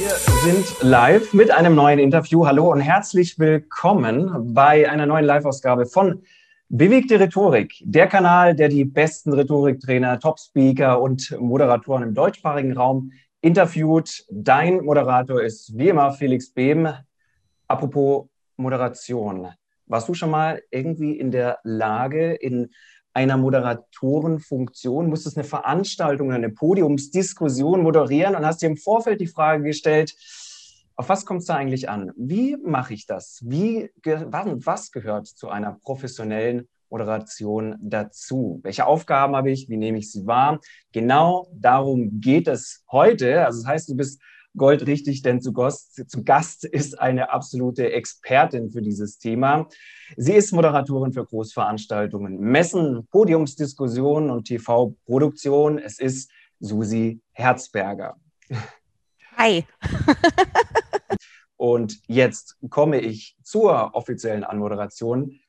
[0.00, 2.46] Wir sind live mit einem neuen Interview.
[2.46, 6.22] Hallo und herzlich willkommen bei einer neuen Live-Ausgabe von
[6.70, 14.24] Bewegte Rhetorik, der Kanal, der die besten Rhetoriktrainer, Top-Speaker und Moderatoren im deutschsprachigen Raum interviewt.
[14.30, 16.88] Dein Moderator ist wie immer Felix Behm.
[17.68, 18.24] Apropos
[18.56, 19.48] Moderation.
[19.84, 22.70] Warst du schon mal irgendwie in der Lage, in
[23.12, 29.26] einer Moderatorenfunktion, musstest eine Veranstaltung oder eine Podiumsdiskussion moderieren und hast dir im Vorfeld die
[29.26, 30.14] Frage gestellt,
[30.96, 32.12] auf was kommt es da eigentlich an?
[32.16, 33.40] Wie mache ich das?
[33.42, 38.60] Wie, was gehört zu einer professionellen Moderation dazu?
[38.62, 39.68] Welche Aufgaben habe ich?
[39.68, 40.60] Wie nehme ich sie wahr?
[40.92, 43.46] Genau darum geht es heute.
[43.46, 44.20] Also das heißt, du bist
[44.56, 49.68] goldrichtig, denn zu Gast, zu Gast ist eine absolute Expertin für dieses Thema.
[50.16, 55.78] Sie ist Moderatorin für Großveranstaltungen, Messen, Podiumsdiskussionen und TV-Produktion.
[55.78, 58.16] Es ist Susi Herzberger.
[59.36, 59.64] Hi.
[61.56, 65.40] und jetzt komme ich zur offiziellen Anmoderation.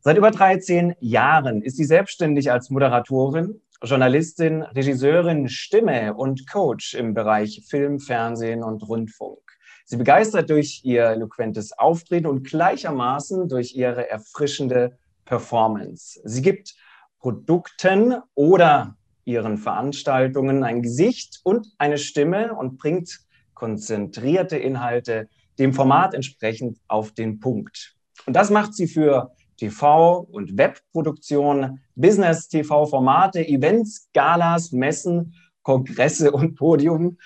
[0.00, 7.14] Seit über 13 Jahren ist sie selbstständig als Moderatorin Journalistin, Regisseurin, Stimme und Coach im
[7.14, 9.38] Bereich Film, Fernsehen und Rundfunk.
[9.84, 16.20] Sie begeistert durch ihr eloquentes Auftreten und gleichermaßen durch ihre erfrischende Performance.
[16.24, 16.74] Sie gibt
[17.20, 23.20] Produkten oder ihren Veranstaltungen ein Gesicht und eine Stimme und bringt
[23.54, 27.94] konzentrierte Inhalte dem Format entsprechend auf den Punkt.
[28.26, 37.18] Und das macht sie für TV- und Webproduktion, Business-TV-Formate, Events, Galas, Messen, Kongresse und Podium.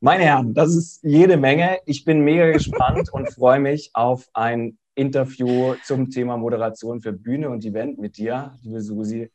[0.00, 1.78] Meine Herren, das ist jede Menge.
[1.86, 7.50] Ich bin mega gespannt und freue mich auf ein Interview zum Thema Moderation für Bühne
[7.50, 9.30] und Event mit dir, liebe Susi.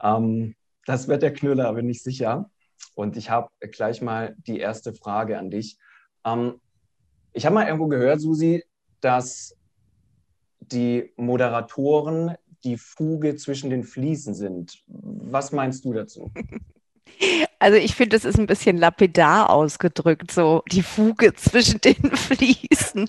[0.00, 0.54] Ähm,
[0.86, 2.50] das wird der Knüller, bin ich sicher.
[2.94, 5.78] Und ich habe gleich mal die erste Frage an dich.
[6.24, 6.60] Ähm,
[7.32, 8.64] ich habe mal irgendwo gehört, Susi,
[9.00, 9.56] dass
[10.72, 14.82] die Moderatoren die Fuge zwischen den Fliesen sind.
[14.86, 16.30] Was meinst du dazu?
[17.58, 23.06] Also ich finde, das ist ein bisschen lapidar ausgedrückt, so die Fuge zwischen den Fliesen.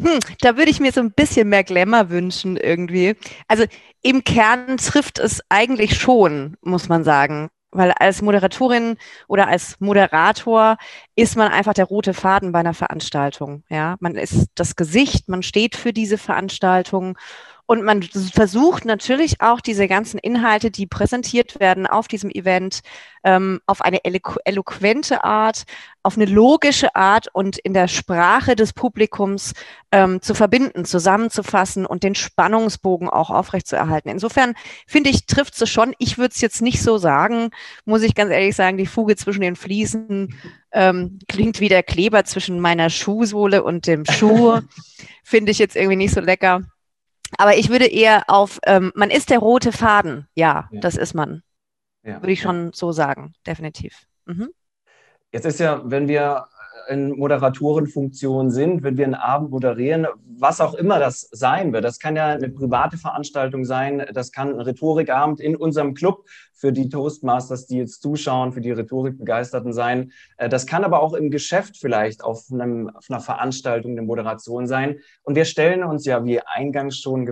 [0.00, 3.16] Hm, da würde ich mir so ein bisschen mehr Glamour wünschen irgendwie.
[3.48, 3.64] Also
[4.02, 7.50] im Kern trifft es eigentlich schon, muss man sagen.
[7.72, 8.96] Weil als Moderatorin
[9.28, 10.76] oder als Moderator
[11.16, 13.64] ist man einfach der rote Faden bei einer Veranstaltung.
[13.70, 17.18] Ja, man ist das Gesicht, man steht für diese Veranstaltung
[17.66, 22.80] und man versucht natürlich auch diese ganzen Inhalte, die präsentiert werden auf diesem Event,
[23.24, 25.64] ähm, auf eine eloqu eloquente Art,
[26.02, 29.54] auf eine logische Art und in der Sprache des Publikums
[29.92, 34.10] ähm, zu verbinden, zusammenzufassen und den Spannungsbogen auch aufrechtzuerhalten.
[34.10, 34.54] Insofern
[34.86, 35.94] finde ich, trifft es schon.
[35.98, 37.50] Ich würde es jetzt nicht so sagen,
[37.84, 40.34] muss ich ganz ehrlich sagen, die Fuge zwischen den Fliesen
[40.72, 44.60] ähm, klingt wie der Kleber zwischen meiner Schuhsohle und dem Schuh.
[45.22, 46.62] finde ich jetzt irgendwie nicht so lecker.
[47.38, 50.28] Aber ich würde eher auf, ähm, man ist der rote Faden.
[50.34, 50.80] Ja, ja.
[50.80, 51.42] das ist man.
[52.02, 54.06] Ja, würde ich schon so sagen, definitiv.
[54.26, 54.50] Mhm.
[55.30, 56.46] Jetzt ist ja, wenn wir
[56.88, 60.06] in Moderatorenfunktion sind, wenn wir einen Abend moderieren,
[60.38, 61.84] was auch immer das sein wird.
[61.84, 66.24] Das kann ja eine private Veranstaltung sein, das kann ein Rhetorikabend in unserem Club
[66.62, 70.12] für die Toastmasters, die jetzt zuschauen, für die Rhetorikbegeisterten sein.
[70.36, 74.68] Äh, das kann aber auch im Geschäft vielleicht auf, einem, auf einer Veranstaltung eine Moderation
[74.68, 75.00] sein.
[75.24, 77.28] Und wir stellen uns ja, wie eingangs schon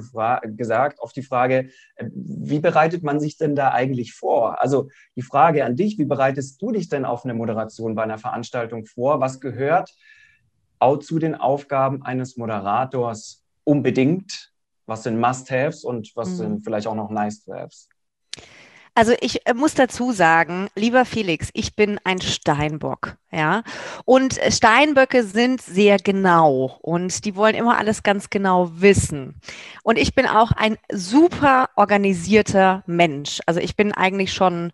[0.56, 4.60] gesagt, auf die Frage, äh, wie bereitet man sich denn da eigentlich vor?
[4.60, 8.18] Also die Frage an dich, wie bereitest du dich denn auf eine Moderation bei einer
[8.18, 9.20] Veranstaltung vor?
[9.20, 9.94] Was gehört
[10.78, 14.52] auch zu den Aufgaben eines Moderators unbedingt?
[14.86, 16.36] Was sind Must-Haves und was mhm.
[16.36, 17.88] sind vielleicht auch noch Nice-to-Haves?
[18.94, 23.62] Also ich äh, muss dazu sagen, lieber Felix, ich bin ein Steinbock, ja.
[24.04, 29.40] Und Steinböcke sind sehr genau und die wollen immer alles ganz genau wissen.
[29.84, 33.40] Und ich bin auch ein super organisierter Mensch.
[33.46, 34.72] Also ich bin eigentlich schon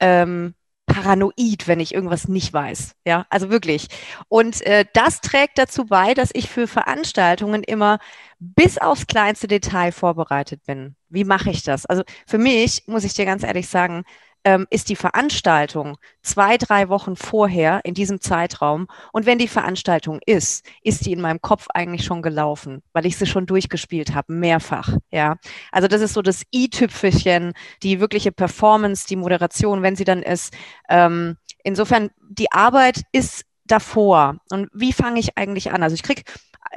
[0.00, 0.54] ähm,
[1.02, 2.94] paranoid, wenn ich irgendwas nicht weiß.
[3.06, 3.88] Ja, also wirklich.
[4.28, 7.98] Und äh, das trägt dazu bei, dass ich für Veranstaltungen immer
[8.38, 10.96] bis aufs kleinste Detail vorbereitet bin.
[11.08, 11.86] Wie mache ich das?
[11.86, 14.04] Also für mich, muss ich dir ganz ehrlich sagen,
[14.48, 18.86] ähm, ist die Veranstaltung zwei, drei Wochen vorher in diesem Zeitraum.
[19.12, 23.18] Und wenn die Veranstaltung ist, ist die in meinem Kopf eigentlich schon gelaufen, weil ich
[23.18, 24.96] sie schon durchgespielt habe, mehrfach.
[25.10, 25.36] Ja,
[25.70, 27.52] also das ist so das i-Tüpfelchen,
[27.82, 30.56] die wirkliche Performance, die Moderation, wenn sie dann ist.
[30.88, 34.38] Ähm, insofern, die Arbeit ist davor.
[34.50, 35.82] Und wie fange ich eigentlich an?
[35.82, 36.24] Also ich krieg,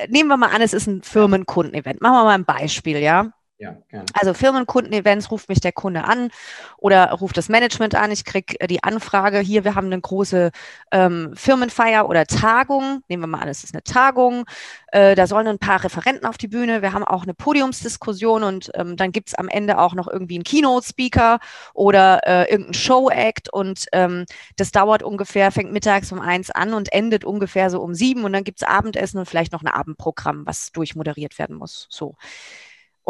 [0.09, 2.01] nehmen wir mal an, es ist ein Firmenkundenevent.
[2.01, 3.31] Machen wir mal ein Beispiel, ja.
[3.61, 4.07] Ja, gerne.
[4.19, 6.31] Also Firmenkundenevents ruft mich der Kunde an
[6.77, 8.09] oder ruft das Management an.
[8.09, 10.49] Ich kriege äh, die Anfrage, hier, wir haben eine große
[10.91, 13.03] ähm, Firmenfeier oder Tagung.
[13.07, 14.45] Nehmen wir mal an, es ist eine Tagung.
[14.91, 16.81] Äh, da sollen ein paar Referenten auf die Bühne.
[16.81, 20.43] Wir haben auch eine Podiumsdiskussion und ähm, dann gibt's am Ende auch noch irgendwie einen
[20.43, 21.37] Keynote-Speaker
[21.75, 24.25] oder äh, irgendeinen Show-Act und ähm,
[24.55, 28.33] das dauert ungefähr, fängt mittags um eins an und endet ungefähr so um sieben und
[28.33, 31.85] dann gibt's Abendessen und vielleicht noch ein Abendprogramm, was durchmoderiert werden muss.
[31.91, 32.15] So.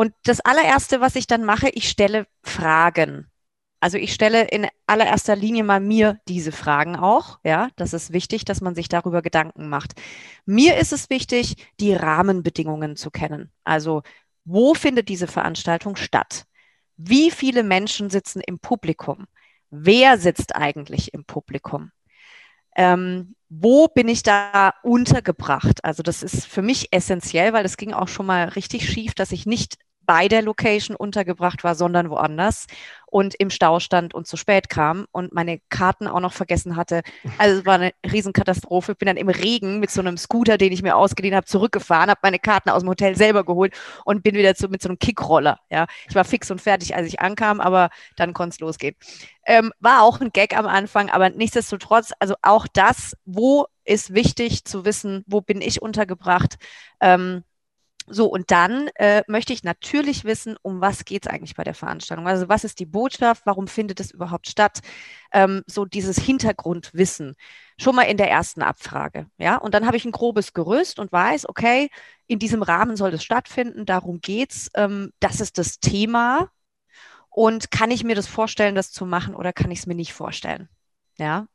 [0.01, 3.29] Und das allererste, was ich dann mache, ich stelle Fragen.
[3.79, 7.37] Also ich stelle in allererster Linie mal mir diese Fragen auch.
[7.43, 9.93] Ja, das ist wichtig, dass man sich darüber Gedanken macht.
[10.43, 13.51] Mir ist es wichtig, die Rahmenbedingungen zu kennen.
[13.63, 14.01] Also
[14.43, 16.45] wo findet diese Veranstaltung statt?
[16.97, 19.27] Wie viele Menschen sitzen im Publikum?
[19.69, 21.91] Wer sitzt eigentlich im Publikum?
[22.75, 25.85] Ähm, wo bin ich da untergebracht?
[25.85, 29.31] Also das ist für mich essentiell, weil es ging auch schon mal richtig schief, dass
[29.31, 29.77] ich nicht
[30.11, 32.67] bei der Location untergebracht war, sondern woanders
[33.05, 37.01] und im Stau stand und zu spät kam und meine Karten auch noch vergessen hatte.
[37.37, 38.91] Also es war eine Riesenkatastrophe.
[38.91, 42.09] Ich bin dann im Regen mit so einem Scooter, den ich mir ausgeliehen habe, zurückgefahren,
[42.09, 43.73] habe meine Karten aus dem Hotel selber geholt
[44.03, 45.59] und bin wieder zu, mit so einem Kickroller.
[45.69, 48.97] Ja, ich war fix und fertig, als ich ankam, aber dann konnte es losgehen.
[49.45, 54.65] Ähm, war auch ein Gag am Anfang, aber nichtsdestotrotz, also auch das, wo ist wichtig
[54.65, 56.57] zu wissen, wo bin ich untergebracht.
[56.99, 57.45] Ähm,
[58.11, 61.73] so, und dann äh, möchte ich natürlich wissen, um was geht es eigentlich bei der
[61.73, 62.27] Veranstaltung?
[62.27, 63.45] Also was ist die Botschaft?
[63.45, 64.79] Warum findet es überhaupt statt?
[65.31, 67.35] Ähm, so dieses Hintergrundwissen
[67.79, 69.27] schon mal in der ersten Abfrage.
[69.37, 71.89] Ja, und dann habe ich ein grobes Gerüst und weiß, okay,
[72.27, 74.69] in diesem Rahmen soll das stattfinden, darum geht's.
[74.75, 76.49] Ähm, das ist das Thema.
[77.29, 80.13] Und kann ich mir das vorstellen, das zu machen oder kann ich es mir nicht
[80.13, 80.67] vorstellen?
[81.17, 81.47] Ja.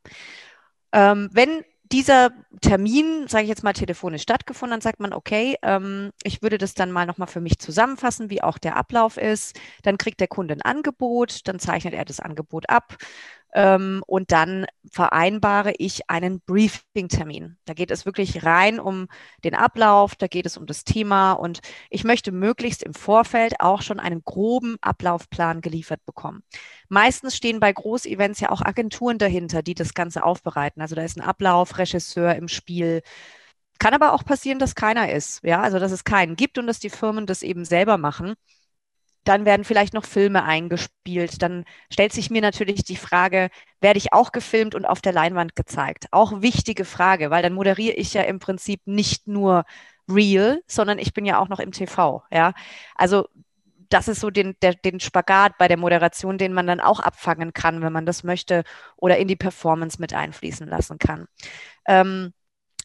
[0.93, 6.11] Ähm, wenn dieser Termin, sage ich jetzt mal, telefonisch stattgefunden, dann sagt man, okay, ähm,
[6.23, 9.59] ich würde das dann mal nochmal für mich zusammenfassen, wie auch der Ablauf ist.
[9.83, 12.97] Dann kriegt der Kunde ein Angebot, dann zeichnet er das Angebot ab.
[13.57, 17.57] Ähm, und dann vereinbare ich einen Briefing-Termin.
[17.65, 19.09] Da geht es wirklich rein um
[19.45, 23.81] den Ablauf, da geht es um das Thema und ich möchte möglichst im Vorfeld auch
[23.81, 26.43] schon einen groben Ablaufplan geliefert bekommen.
[26.91, 30.83] Meistens stehen bei Großevents ja auch Agenturen dahinter, die das Ganze aufbereiten.
[30.83, 33.01] Also da ist ein Ablauf, Regisseur im Spiel.
[33.79, 35.43] Kann aber auch passieren, dass keiner ist.
[35.45, 38.35] Ja, also dass es keinen gibt und dass die Firmen das eben selber machen.
[39.27, 41.43] Dann werden vielleicht noch Filme eingespielt.
[41.43, 43.51] Dann stellt sich mir natürlich die Frage,
[43.81, 46.07] werde ich auch gefilmt und auf der Leinwand gezeigt?
[46.13, 49.65] Auch wichtige Frage, weil dann moderiere ich ja im Prinzip nicht nur
[50.09, 52.23] real, sondern ich bin ja auch noch im TV.
[52.31, 52.55] Ja,
[52.95, 53.27] also
[53.89, 57.53] das ist so den, der, den Spagat bei der Moderation, den man dann auch abfangen
[57.53, 58.63] kann, wenn man das möchte
[58.97, 61.27] oder in die Performance mit einfließen lassen kann.
[61.87, 62.33] Ähm,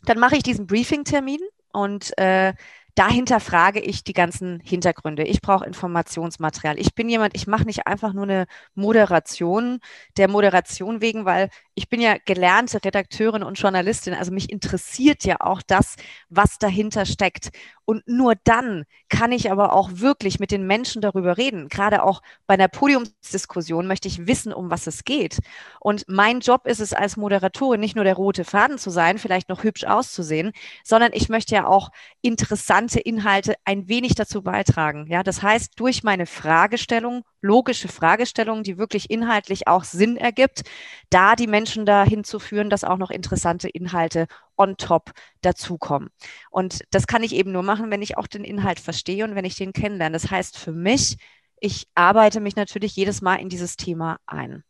[0.03, 1.39] dann mache ich diesen Briefing-Termin
[1.71, 2.53] und äh,
[2.95, 5.23] dahinter frage ich die ganzen Hintergründe.
[5.23, 6.79] Ich brauche Informationsmaterial.
[6.79, 8.45] Ich bin jemand, ich mache nicht einfach nur eine
[8.75, 9.79] Moderation
[10.17, 14.13] der Moderation wegen, weil ich bin ja gelernte Redakteurin und Journalistin.
[14.13, 15.95] Also mich interessiert ja auch das,
[16.29, 17.49] was dahinter steckt.
[17.91, 21.67] Und nur dann kann ich aber auch wirklich mit den Menschen darüber reden.
[21.67, 25.39] Gerade auch bei einer Podiumsdiskussion möchte ich wissen, um was es geht.
[25.81, 29.49] Und mein Job ist es als Moderatorin, nicht nur der rote Faden zu sein, vielleicht
[29.49, 30.53] noch hübsch auszusehen,
[30.85, 31.89] sondern ich möchte ja auch
[32.21, 35.07] interessante Inhalte ein wenig dazu beitragen.
[35.09, 40.63] Ja, das heißt, durch meine Fragestellung, logische Fragestellung, die wirklich inhaltlich auch Sinn ergibt,
[41.09, 46.09] da die Menschen dahin zu führen, dass auch noch interessante Inhalte on top dazukommen.
[46.51, 49.45] Und das kann ich eben nur machen, wenn ich auch den Inhalt verstehe und wenn
[49.45, 50.13] ich den kennenlerne.
[50.13, 51.17] Das heißt für mich,
[51.59, 54.63] ich arbeite mich natürlich jedes Mal in dieses Thema ein.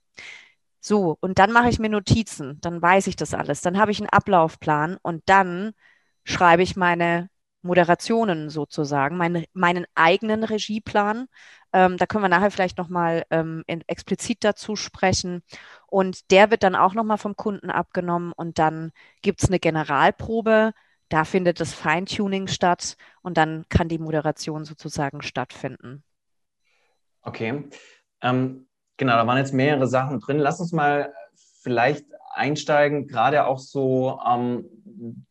[0.79, 3.99] So, und dann mache ich mir Notizen, dann weiß ich das alles, dann habe ich
[3.99, 5.73] einen Ablaufplan und dann
[6.23, 7.29] schreibe ich meine
[7.61, 11.27] Moderationen sozusagen, meine, meinen eigenen Regieplan.
[11.73, 15.43] Ähm, da können wir nachher vielleicht nochmal ähm, explizit dazu sprechen.
[15.87, 18.91] Und der wird dann auch nochmal vom Kunden abgenommen und dann
[19.21, 20.73] gibt es eine Generalprobe.
[21.09, 26.03] Da findet das Feintuning statt und dann kann die Moderation sozusagen stattfinden.
[27.21, 27.69] Okay.
[28.21, 30.39] Ähm, genau, da waren jetzt mehrere Sachen drin.
[30.39, 31.13] Lass uns mal
[31.61, 35.25] vielleicht einsteigen, gerade auch so ähm,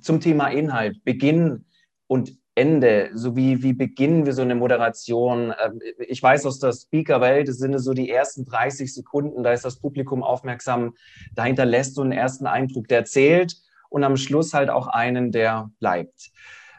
[0.00, 1.66] zum Thema Inhalt, Beginn
[2.06, 3.10] und Ende?
[3.14, 5.52] So wie, wie beginnen wir so eine Moderation?
[5.64, 9.64] Ähm, ich weiß aus der Speaker-Welt, es sind so die ersten 30 Sekunden, da ist
[9.64, 10.94] das Publikum aufmerksam,
[11.34, 13.56] dahinter lässt du einen ersten Eindruck, der zählt
[13.88, 16.30] und am Schluss halt auch einen, der bleibt.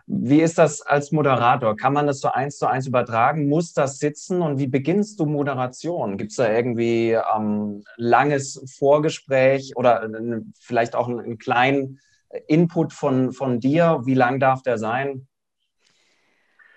[0.07, 1.75] Wie ist das als Moderator?
[1.75, 3.49] Kann man das so eins zu eins übertragen?
[3.49, 4.41] Muss das sitzen?
[4.43, 6.17] Und wie beginnst du Moderation?
[6.17, 11.99] Gibt es da irgendwie ähm, langes Vorgespräch oder äh, vielleicht auch einen, einen kleinen
[12.47, 14.01] Input von, von dir?
[14.03, 15.27] Wie lang darf der sein?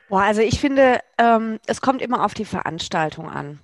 [0.08, 3.60] Boah, also ich finde, ähm, es kommt immer auf die Veranstaltung an.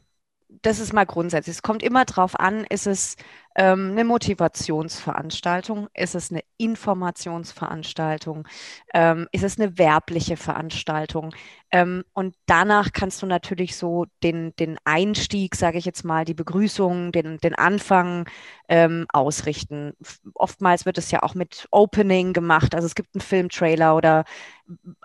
[0.62, 1.56] Das ist mal grundsätzlich.
[1.56, 3.16] Es kommt immer darauf an, ist es
[3.54, 5.88] ähm, eine Motivationsveranstaltung?
[5.94, 8.46] Ist es eine Informationsveranstaltung?
[8.92, 11.34] Ähm, ist es eine werbliche Veranstaltung?
[11.70, 16.34] Ähm, und danach kannst du natürlich so den, den Einstieg, sage ich jetzt mal, die
[16.34, 18.28] Begrüßung, den, den Anfang
[18.68, 19.92] ähm, ausrichten.
[20.34, 22.74] Oftmals wird es ja auch mit Opening gemacht.
[22.74, 24.24] Also es gibt einen Filmtrailer oder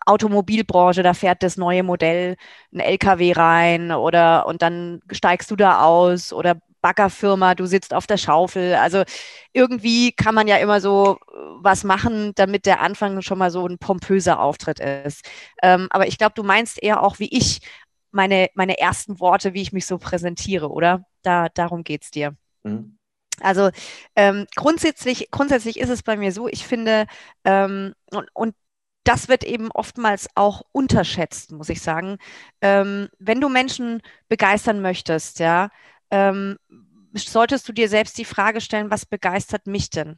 [0.06, 2.36] Automobilbranche, da fährt das neue Modell
[2.74, 8.08] ein LKW rein oder und dann steigst du da aus oder Baggerfirma, du sitzt auf
[8.08, 8.76] der Schaufel.
[8.76, 9.04] Also
[9.54, 13.66] irgendwie kann man ja immer so äh, was machen, damit der Anfang schon mal so
[13.68, 15.28] ein pompöser Auftritt ist.
[15.62, 17.62] Ähm, aber ich glaube, du meinst eher auch wie ich
[18.12, 21.06] meine, meine ersten Worte, wie ich mich so präsentiere, oder?
[21.22, 22.36] Da, darum geht es dir.
[22.64, 22.98] Mhm.
[23.42, 23.70] Also
[24.16, 27.06] ähm, grundsätzlich, grundsätzlich ist es bei mir so, ich finde,
[27.46, 28.56] ähm, und, und
[29.04, 32.18] das wird eben oftmals auch unterschätzt, muss ich sagen.
[32.62, 35.70] Ähm, wenn du Menschen begeistern möchtest, ja,
[36.12, 36.58] ähm,
[37.14, 40.18] solltest du dir selbst die Frage stellen, was begeistert mich denn?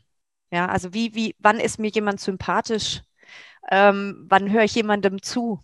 [0.52, 3.02] Ja, also wie, wie, wann ist mir jemand sympathisch?
[3.72, 5.62] Ähm, wann höre ich jemandem zu?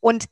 [0.00, 0.26] Und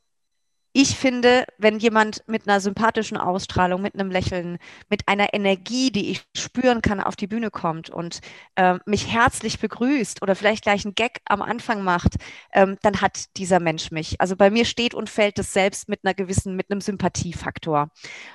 [0.71, 4.59] ich finde, wenn jemand mit einer sympathischen Ausstrahlung, mit einem Lächeln,
[4.89, 8.19] mit einer Energie, die ich spüren kann, auf die Bühne kommt und
[8.55, 12.17] äh, mich herzlich begrüßt oder vielleicht gleich einen Gag am Anfang macht,
[12.53, 14.21] ähm, dann hat dieser Mensch mich.
[14.21, 17.89] Also bei mir steht und fällt es selbst mit einer gewissen, mit einem Sympathiefaktor.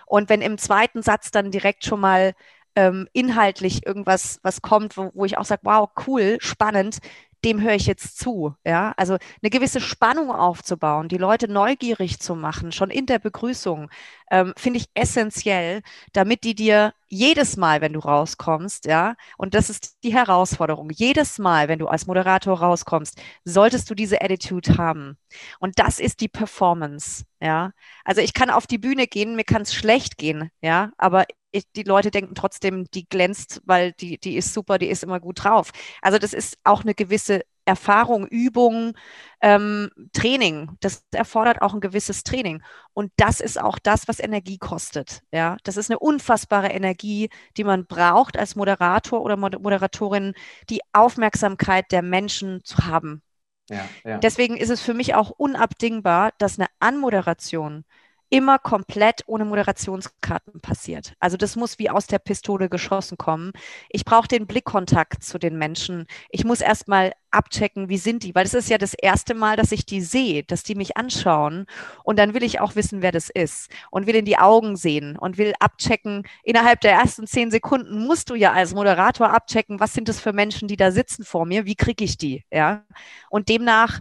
[0.07, 2.35] Und wenn im zweiten Satz dann direkt schon mal
[2.76, 6.99] ähm, inhaltlich irgendwas was kommt, wo, wo ich auch sage, wow, cool, spannend,
[7.45, 8.55] dem höre ich jetzt zu.
[8.65, 13.91] Ja, also eine gewisse Spannung aufzubauen, die Leute neugierig zu machen, schon in der Begrüßung,
[14.31, 19.71] ähm, finde ich essentiell, damit die dir jedes Mal, wenn du rauskommst, ja, und das
[19.71, 25.16] ist die Herausforderung, jedes Mal, wenn du als Moderator rauskommst, solltest du diese Attitude haben.
[25.61, 27.73] Und das ist die Performance, ja.
[28.04, 31.71] Also ich kann auf die Bühne gehen, mir kann es schlecht gehen, ja, aber ich,
[31.76, 35.45] die Leute denken trotzdem, die glänzt, weil die, die ist super, die ist immer gut
[35.45, 35.71] drauf.
[36.02, 38.94] Also das ist auch eine gewisse Erfahrung, Übung,
[39.40, 40.71] ähm, Training.
[40.80, 42.62] Das erfordert auch ein gewisses Training.
[42.92, 45.23] Und das ist auch das, was Energie kostet.
[45.33, 50.35] Ja, das ist eine unfassbare Energie, die man braucht als Moderator oder Moderatorin,
[50.71, 53.23] die Aufmerksamkeit der Menschen zu haben.
[53.71, 54.18] Ja, ja.
[54.18, 57.85] Deswegen ist es für mich auch unabdingbar, dass eine Anmoderation
[58.31, 61.14] immer komplett ohne Moderationskarten passiert.
[61.21, 63.52] Also das muss wie aus der Pistole geschossen kommen.
[63.90, 66.07] Ich brauche den Blickkontakt zu den Menschen.
[66.31, 69.73] Ich muss erstmal abchecken, wie sind die, weil es ist ja das erste Mal, dass
[69.73, 71.66] ich die sehe, dass die mich anschauen
[72.04, 75.16] und dann will ich auch wissen, wer das ist und will in die Augen sehen
[75.19, 76.26] und will abchecken.
[76.45, 80.33] Innerhalb der ersten zehn Sekunden musst du ja als Moderator abchecken, was sind das für
[80.33, 82.85] Menschen, die da sitzen vor mir, wie kriege ich die, ja?
[83.31, 84.00] Und demnach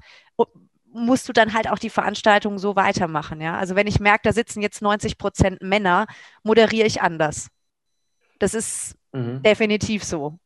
[0.94, 3.42] musst du dann halt auch die Veranstaltung so weitermachen.
[3.42, 3.58] Ja?
[3.58, 6.06] Also wenn ich merke, da sitzen jetzt 90 Prozent Männer,
[6.44, 7.50] moderiere ich anders.
[8.40, 9.42] Das ist mhm.
[9.42, 10.38] definitiv so.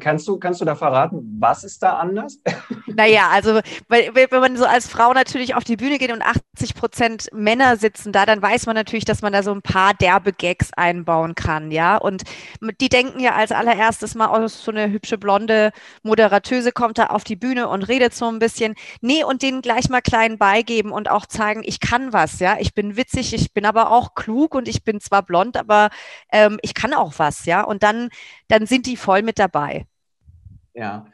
[0.00, 2.40] Kannst du, kannst du da verraten, was ist da anders?
[2.98, 7.28] Naja, also wenn man so als Frau natürlich auf die Bühne geht und 80 Prozent
[7.32, 10.72] Männer sitzen da, dann weiß man natürlich, dass man da so ein paar derbe Gags
[10.72, 11.96] einbauen kann, ja.
[11.96, 12.24] Und
[12.80, 15.70] die denken ja als allererstes mal, oh, so eine hübsche blonde
[16.02, 18.74] Moderatöse kommt da auf die Bühne und redet so ein bisschen.
[19.00, 22.56] Nee, und denen gleich mal klein beigeben und auch zeigen, ich kann was, ja.
[22.58, 25.90] Ich bin witzig, ich bin aber auch klug und ich bin zwar blond, aber
[26.32, 27.62] ähm, ich kann auch was, ja.
[27.62, 28.08] Und dann,
[28.48, 29.84] dann sind die voll mit dabei.
[30.72, 31.06] Ja,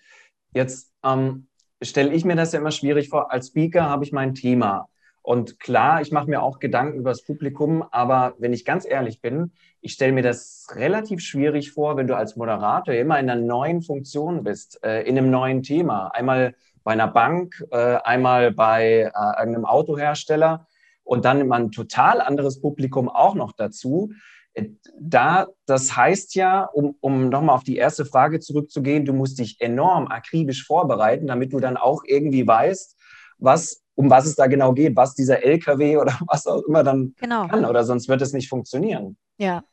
[0.53, 1.49] jetzt ähm,
[1.83, 3.33] stelle ich mir das ja immer schwierig vor.
[3.33, 4.89] Als Speaker habe ich mein Thema.
[5.23, 9.21] Und klar, ich mache mir auch Gedanken über das Publikum, aber wenn ich ganz ehrlich
[9.21, 13.41] bin, ich stelle mir das relativ schwierig vor, wenn du als Moderator immer in einer
[13.41, 16.09] neuen Funktion bist, äh, in einem neuen Thema.
[16.09, 16.55] Einmal
[16.85, 20.69] bei einer Bank, äh, einmal bei äh, einem Autohersteller
[21.03, 24.13] und dann immer ein total anderes Publikum auch noch dazu
[24.99, 29.61] da, das heißt ja, um, um nochmal auf die erste Frage zurückzugehen, du musst dich
[29.61, 32.97] enorm akribisch vorbereiten, damit du dann auch irgendwie weißt,
[33.39, 37.15] was, um was es da genau geht, was dieser LKW oder was auch immer dann
[37.21, 37.49] genau.
[37.49, 39.17] kann, oder sonst wird es nicht funktionieren.
[39.37, 39.65] Ja,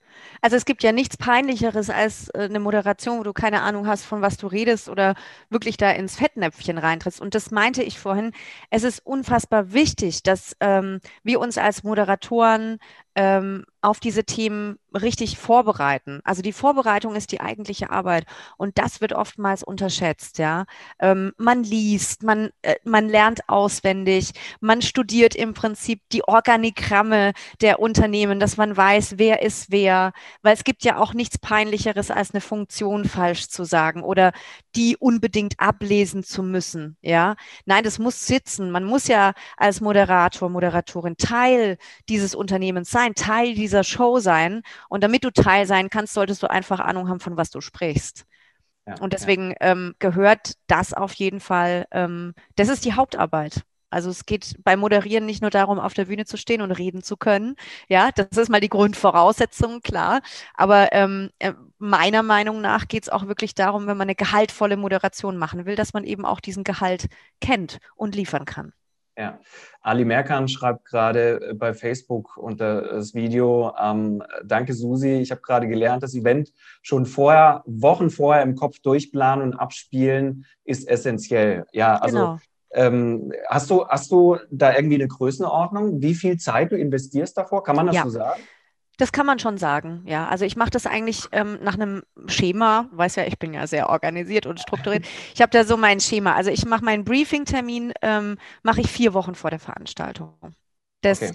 [0.41, 4.05] Also es gibt ja nichts Peinlicheres als äh, eine Moderation, wo du keine Ahnung hast,
[4.05, 5.15] von was du redest oder
[5.49, 7.21] wirklich da ins Fettnäpfchen reintrittst.
[7.21, 8.31] Und das meinte ich vorhin.
[8.69, 12.79] Es ist unfassbar wichtig, dass ähm, wir uns als Moderatoren
[13.15, 16.21] ähm, auf diese Themen richtig vorbereiten.
[16.23, 18.25] Also die Vorbereitung ist die eigentliche Arbeit
[18.57, 20.37] und das wird oftmals unterschätzt.
[20.37, 20.65] Ja,
[20.99, 27.79] ähm, man liest, man äh, man lernt auswendig, man studiert im Prinzip die Organigramme der
[27.79, 30.13] Unternehmen, dass man weiß, wer ist wer,
[30.43, 34.31] weil es gibt ja auch nichts peinlicheres als eine Funktion falsch zu sagen oder
[34.75, 36.97] die unbedingt ablesen zu müssen.
[37.01, 38.71] Ja, nein, das muss sitzen.
[38.71, 41.77] Man muss ja als Moderator, Moderatorin Teil
[42.09, 44.61] dieses Unternehmens sein, Teil dieser Show sein.
[44.89, 48.25] Und damit du Teil sein kannst, solltest du einfach Ahnung haben, von was du sprichst.
[48.87, 49.71] Ja, und deswegen ja.
[49.71, 53.63] ähm, gehört das auf jeden Fall, ähm, das ist die Hauptarbeit.
[53.91, 57.03] Also es geht beim Moderieren nicht nur darum, auf der Bühne zu stehen und reden
[57.03, 57.55] zu können.
[57.89, 60.21] Ja, das ist mal die Grundvoraussetzung, klar.
[60.53, 64.77] Aber ähm, äh, meiner Meinung nach geht es auch wirklich darum, wenn man eine gehaltvolle
[64.77, 67.07] Moderation machen will, dass man eben auch diesen Gehalt
[67.41, 68.71] kennt und liefern kann.
[69.17, 69.39] Ja,
[69.81, 75.41] Ali Merkan schreibt gerade äh, bei Facebook unter das Video, ähm, danke Susi, ich habe
[75.41, 81.65] gerade gelernt, das Event schon vorher, Wochen vorher im Kopf durchplanen und abspielen ist essentiell.
[81.73, 82.39] Ja, also genau.
[82.71, 87.63] ähm, hast, du, hast du da irgendwie eine Größenordnung, wie viel Zeit du investierst davor?
[87.63, 88.03] Kann man das ja.
[88.03, 88.41] so sagen?
[89.01, 90.27] Das kann man schon sagen, ja.
[90.27, 93.89] Also ich mache das eigentlich ähm, nach einem Schema, weiß ja, ich bin ja sehr
[93.89, 95.07] organisiert und strukturiert.
[95.33, 96.35] Ich habe da so mein Schema.
[96.35, 100.35] Also ich mache meinen Briefing-Termin, ähm, mache ich vier Wochen vor der Veranstaltung.
[101.01, 101.33] Das okay.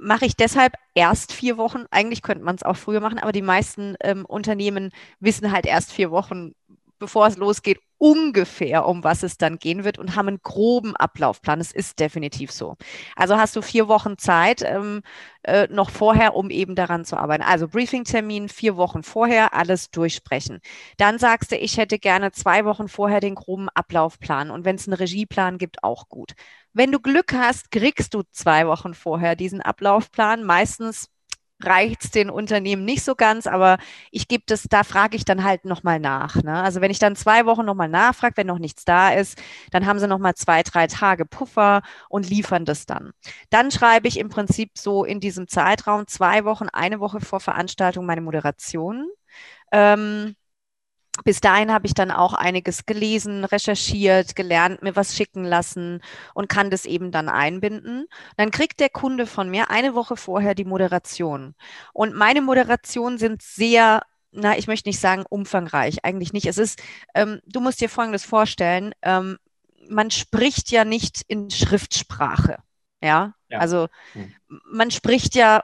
[0.00, 1.84] mache ich deshalb erst vier Wochen.
[1.90, 5.92] Eigentlich könnte man es auch früher machen, aber die meisten ähm, Unternehmen wissen halt erst
[5.92, 6.54] vier Wochen,
[7.02, 11.60] bevor es losgeht, ungefähr, um was es dann gehen wird und haben einen groben Ablaufplan.
[11.60, 12.76] Es ist definitiv so.
[13.16, 15.02] Also hast du vier Wochen Zeit ähm,
[15.42, 17.42] äh, noch vorher, um eben daran zu arbeiten.
[17.42, 20.60] Also Briefingtermin vier Wochen vorher, alles durchsprechen.
[20.96, 24.86] Dann sagst du, ich hätte gerne zwei Wochen vorher den groben Ablaufplan und wenn es
[24.86, 26.34] einen Regieplan gibt, auch gut.
[26.72, 30.44] Wenn du Glück hast, kriegst du zwei Wochen vorher diesen Ablaufplan.
[30.44, 31.08] Meistens
[31.64, 33.78] reicht es den Unternehmen nicht so ganz, aber
[34.10, 36.42] ich gebe das, da frage ich dann halt nochmal nach.
[36.42, 36.62] Ne?
[36.62, 39.40] Also wenn ich dann zwei Wochen nochmal nachfrage, wenn noch nichts da ist,
[39.70, 43.12] dann haben sie nochmal zwei, drei Tage Puffer und liefern das dann.
[43.50, 48.06] Dann schreibe ich im Prinzip so in diesem Zeitraum zwei Wochen, eine Woche vor Veranstaltung
[48.06, 49.08] meine Moderation.
[49.72, 50.36] Ähm,
[51.24, 56.00] bis dahin habe ich dann auch einiges gelesen, recherchiert, gelernt, mir was schicken lassen
[56.34, 58.06] und kann das eben dann einbinden.
[58.36, 61.54] Dann kriegt der Kunde von mir eine Woche vorher die Moderation.
[61.92, 66.46] Und meine Moderationen sind sehr na, ich möchte nicht sagen umfangreich, eigentlich nicht.
[66.46, 66.82] Es ist,
[67.14, 69.36] ähm, du musst dir Folgendes vorstellen, ähm,
[69.90, 72.56] man spricht ja nicht in Schriftsprache.
[73.02, 73.58] Ja, ja.
[73.58, 74.32] also hm.
[74.70, 75.62] man spricht ja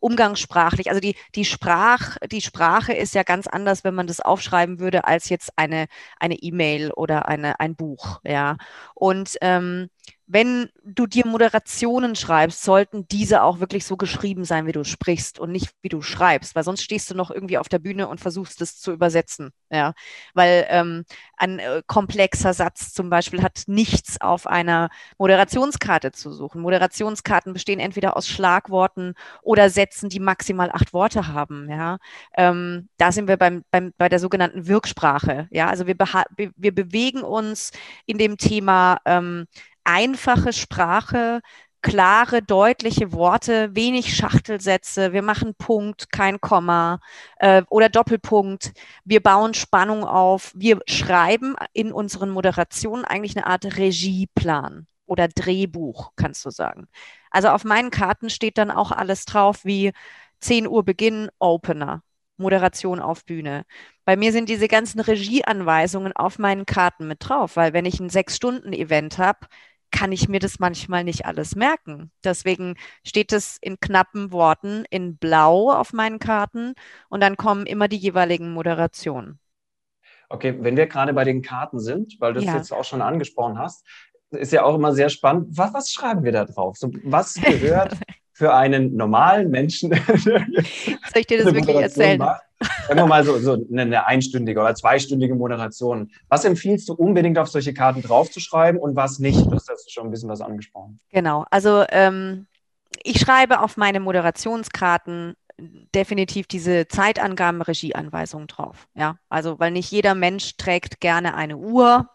[0.00, 4.78] umgangssprachlich, also die, die, Sprach, die Sprache ist ja ganz anders, wenn man das aufschreiben
[4.78, 5.86] würde, als jetzt eine
[6.18, 8.20] eine E-Mail oder eine, ein Buch.
[8.24, 8.56] Ja.
[8.94, 9.88] Und ähm,
[10.34, 15.38] wenn du dir Moderationen schreibst, sollten diese auch wirklich so geschrieben sein, wie du sprichst
[15.38, 18.20] und nicht wie du schreibst, weil sonst stehst du noch irgendwie auf der Bühne und
[18.20, 19.52] versuchst es zu übersetzen.
[19.70, 19.94] Ja,
[20.34, 21.04] weil ähm,
[21.36, 26.62] ein äh, komplexer Satz zum Beispiel hat nichts auf einer Moderationskarte zu suchen.
[26.62, 31.70] Moderationskarten bestehen entweder aus Schlagworten oder Sätzen, die maximal acht Worte haben.
[31.70, 31.98] Ja,
[32.36, 35.46] ähm, da sind wir beim, beim, bei der sogenannten Wirksprache.
[35.52, 35.94] Ja, also wir,
[36.56, 37.70] wir bewegen uns
[38.04, 39.46] in dem Thema ähm,
[39.84, 41.40] einfache Sprache,
[41.84, 45.12] klare, deutliche Worte, wenig Schachtelsätze.
[45.12, 46.98] Wir machen Punkt, kein Komma
[47.36, 48.72] äh, oder Doppelpunkt.
[49.04, 50.50] Wir bauen Spannung auf.
[50.54, 56.88] Wir schreiben in unseren Moderationen eigentlich eine Art Regieplan oder Drehbuch, kannst du sagen.
[57.30, 59.92] Also auf meinen Karten steht dann auch alles drauf wie
[60.40, 62.02] 10 Uhr Beginn, Opener,
[62.38, 63.64] Moderation auf Bühne.
[64.06, 68.10] Bei mir sind diese ganzen Regieanweisungen auf meinen Karten mit drauf, weil wenn ich ein
[68.10, 69.46] Sechs-Stunden-Event habe,
[69.94, 72.10] kann ich mir das manchmal nicht alles merken.
[72.24, 72.74] Deswegen
[73.06, 76.74] steht es in knappen Worten in Blau auf meinen Karten
[77.08, 79.38] und dann kommen immer die jeweiligen Moderationen.
[80.28, 82.56] Okay, wenn wir gerade bei den Karten sind, weil du es ja.
[82.56, 83.86] jetzt auch schon angesprochen hast,
[84.30, 85.56] ist ja auch immer sehr spannend.
[85.56, 86.76] Was, was schreiben wir da drauf?
[86.76, 87.96] So, was gehört
[88.32, 89.94] für einen normalen Menschen?
[89.94, 90.42] Soll
[91.14, 92.18] ich dir das wirklich erzählen?
[92.18, 92.42] Macht?
[92.86, 96.10] Sagen wir mal so, so eine einstündige oder zweistündige Moderation.
[96.28, 99.46] Was empfiehlst du unbedingt auf solche Karten draufzuschreiben und was nicht?
[99.46, 101.00] Du hast jetzt schon ein bisschen was angesprochen.
[101.10, 102.46] Genau, also ähm,
[103.02, 108.88] ich schreibe auf meine Moderationskarten definitiv diese Zeitangaben, Regieanweisungen drauf.
[108.94, 112.08] Ja, also weil nicht jeder Mensch trägt gerne eine Uhr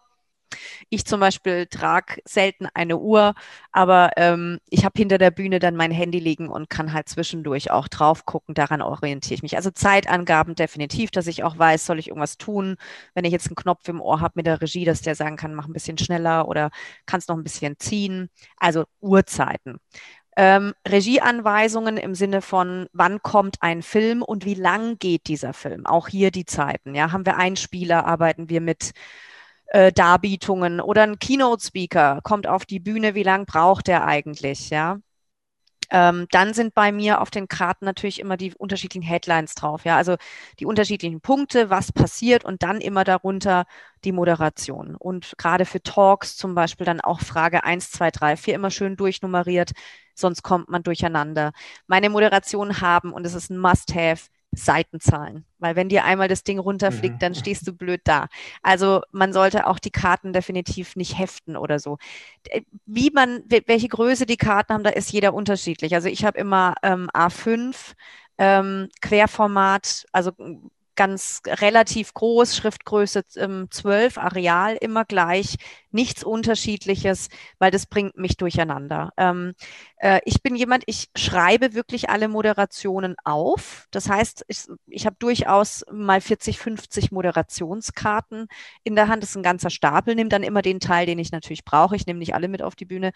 [0.89, 3.33] Ich zum Beispiel trage selten eine Uhr,
[3.71, 7.71] aber ähm, ich habe hinter der Bühne dann mein Handy liegen und kann halt zwischendurch
[7.71, 8.55] auch drauf gucken.
[8.55, 9.55] Daran orientiere ich mich.
[9.55, 12.77] Also Zeitangaben definitiv, dass ich auch weiß, soll ich irgendwas tun,
[13.13, 15.55] wenn ich jetzt einen Knopf im Ohr habe mit der Regie, dass der sagen kann,
[15.55, 16.71] mach ein bisschen schneller oder
[17.05, 18.29] kannst noch ein bisschen ziehen.
[18.57, 19.79] Also Uhrzeiten.
[20.37, 25.85] Ähm, Regieanweisungen im Sinne von, wann kommt ein Film und wie lang geht dieser Film?
[25.85, 26.95] Auch hier die Zeiten.
[26.95, 28.93] Ja, haben wir Einspieler, arbeiten wir mit
[29.69, 34.69] äh, Darbietungen oder ein Keynote-Speaker kommt auf die Bühne, wie lang braucht der eigentlich?
[34.69, 34.99] Ja,
[35.91, 39.97] ähm, dann sind bei mir auf den Karten natürlich immer die unterschiedlichen Headlines drauf, ja,
[39.97, 40.17] also
[40.59, 43.65] die unterschiedlichen Punkte, was passiert und dann immer darunter
[44.03, 44.95] die Moderation.
[44.95, 48.97] Und gerade für Talks zum Beispiel dann auch Frage 1, 2, 3, 4 immer schön
[48.97, 49.71] durchnummeriert,
[50.15, 51.53] sonst kommt man durcheinander.
[51.87, 55.45] Meine Moderationen haben, und es ist ein Must-Have, Seitenzahlen.
[55.59, 57.19] Weil wenn dir einmal das Ding runterfliegt, mhm.
[57.19, 58.27] dann stehst du blöd da.
[58.63, 61.97] Also man sollte auch die Karten definitiv nicht heften oder so.
[62.85, 65.93] Wie man, welche Größe die Karten haben, da ist jeder unterschiedlich.
[65.93, 67.93] Also ich habe immer ähm, A5,
[68.37, 70.31] ähm, Querformat, also
[70.99, 75.55] ganz relativ groß, Schriftgröße ähm, 12, Areal immer gleich,
[75.91, 79.13] nichts Unterschiedliches, weil das bringt mich durcheinander.
[79.15, 79.53] Ähm,
[79.95, 83.87] äh, ich bin jemand, ich schreibe wirklich alle Moderationen auf.
[83.91, 88.47] Das heißt, ich, ich habe durchaus mal 40, 50 Moderationskarten
[88.83, 89.23] in der Hand.
[89.23, 91.95] Das ist ein ganzer Stapel, nehme dann immer den Teil, den ich natürlich brauche.
[91.95, 93.13] Ich nehme nicht alle mit auf die Bühne.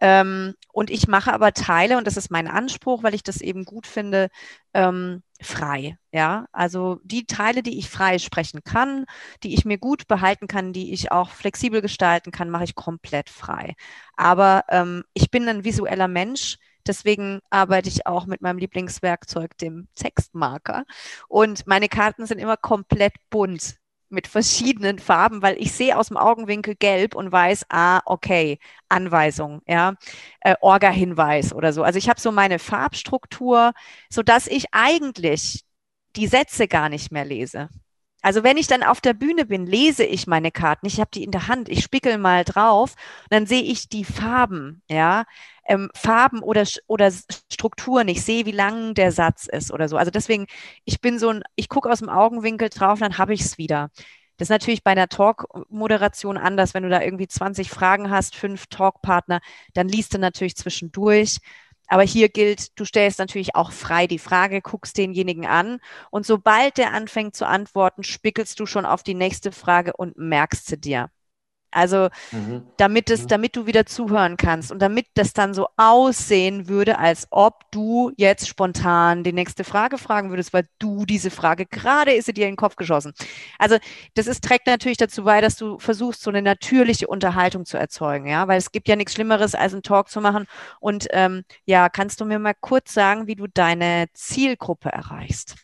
[0.00, 3.64] Ähm, und ich mache aber Teile, und das ist mein Anspruch, weil ich das eben
[3.64, 4.28] gut finde,
[4.74, 5.96] ähm, frei.
[6.12, 9.06] Ja, also die Teile, die ich frei sprechen kann,
[9.42, 13.30] die ich mir gut behalten kann, die ich auch flexibel gestalten kann, mache ich komplett
[13.30, 13.74] frei.
[14.16, 16.58] Aber ähm, ich bin ein visueller Mensch.
[16.86, 20.84] Deswegen arbeite ich auch mit meinem Lieblingswerkzeug, dem Textmarker.
[21.28, 23.76] Und meine Karten sind immer komplett bunt
[24.12, 29.62] mit verschiedenen Farben, weil ich sehe aus dem Augenwinkel gelb und weiß, ah, okay, Anweisung,
[29.66, 29.94] ja,
[30.40, 31.82] äh, Orga-Hinweis oder so.
[31.82, 33.72] Also ich habe so meine Farbstruktur,
[34.10, 35.64] so dass ich eigentlich
[36.16, 37.68] die Sätze gar nicht mehr lese.
[38.22, 40.86] Also wenn ich dann auf der Bühne bin, lese ich meine Karten.
[40.86, 41.68] Ich habe die in der Hand.
[41.68, 42.94] Ich spickel mal drauf.
[43.30, 45.24] dann sehe ich die Farben, ja,
[45.66, 47.12] ähm, Farben oder oder
[47.52, 48.08] Strukturen.
[48.08, 49.96] Ich sehe, wie lang der Satz ist oder so.
[49.96, 50.46] Also deswegen,
[50.84, 53.90] ich bin so ein, ich gucke aus dem Augenwinkel drauf, dann habe ich es wieder.
[54.36, 56.74] Das ist natürlich bei einer Talk-Moderation anders.
[56.74, 59.40] Wenn du da irgendwie 20 Fragen hast, fünf Talkpartner,
[59.74, 61.38] dann liest du natürlich zwischendurch.
[61.92, 65.78] Aber hier gilt, du stellst natürlich auch frei die Frage, guckst denjenigen an
[66.10, 70.64] und sobald der anfängt zu antworten, spickelst du schon auf die nächste Frage und merkst
[70.68, 71.10] sie dir.
[71.72, 72.62] Also mhm.
[72.76, 73.28] damit es, mhm.
[73.28, 78.12] damit du wieder zuhören kannst und damit das dann so aussehen würde, als ob du
[78.16, 82.46] jetzt spontan die nächste Frage fragen würdest, weil du diese Frage gerade ist sie dir
[82.46, 83.12] in den Kopf geschossen.
[83.58, 83.78] Also
[84.14, 88.26] das ist, trägt natürlich dazu bei, dass du versuchst, so eine natürliche Unterhaltung zu erzeugen,
[88.26, 90.46] ja, weil es gibt ja nichts Schlimmeres, als einen Talk zu machen.
[90.80, 95.56] Und ähm, ja, kannst du mir mal kurz sagen, wie du deine Zielgruppe erreichst?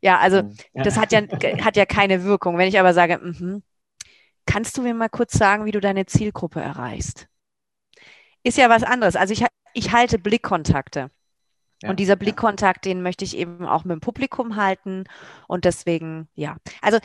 [0.00, 0.56] Ja, also mhm.
[0.74, 0.82] ja.
[0.82, 1.20] das hat ja,
[1.64, 2.58] hat ja keine Wirkung.
[2.58, 3.60] Wenn ich aber sage, mh,
[4.46, 7.28] Kannst du mir mal kurz sagen, wie du deine Zielgruppe erreichst?
[8.42, 9.16] Ist ja was anderes.
[9.16, 11.10] Also ich, ich halte Blickkontakte.
[11.82, 15.04] Ja, und dieser Blickkontakt, den möchte ich eben auch mit dem Publikum halten.
[15.48, 16.56] Und deswegen, ja.
[16.80, 16.98] Also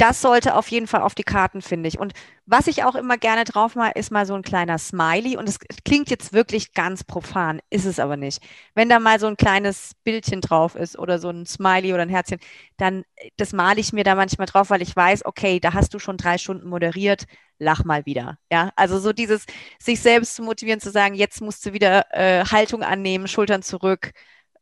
[0.00, 1.98] das sollte auf jeden Fall auf die Karten, finde ich.
[1.98, 2.14] Und
[2.46, 5.36] was ich auch immer gerne drauf mache, ist mal so ein kleiner Smiley.
[5.36, 8.42] Und es klingt jetzt wirklich ganz profan, ist es aber nicht.
[8.74, 12.08] Wenn da mal so ein kleines Bildchen drauf ist oder so ein Smiley oder ein
[12.08, 12.40] Herzchen,
[12.78, 13.04] dann
[13.36, 16.16] das male ich mir da manchmal drauf, weil ich weiß, okay, da hast du schon
[16.16, 17.26] drei Stunden moderiert,
[17.58, 18.38] lach mal wieder.
[18.50, 19.44] Ja, also so dieses,
[19.78, 24.12] sich selbst zu motivieren, zu sagen, jetzt musst du wieder äh, Haltung annehmen, Schultern zurück,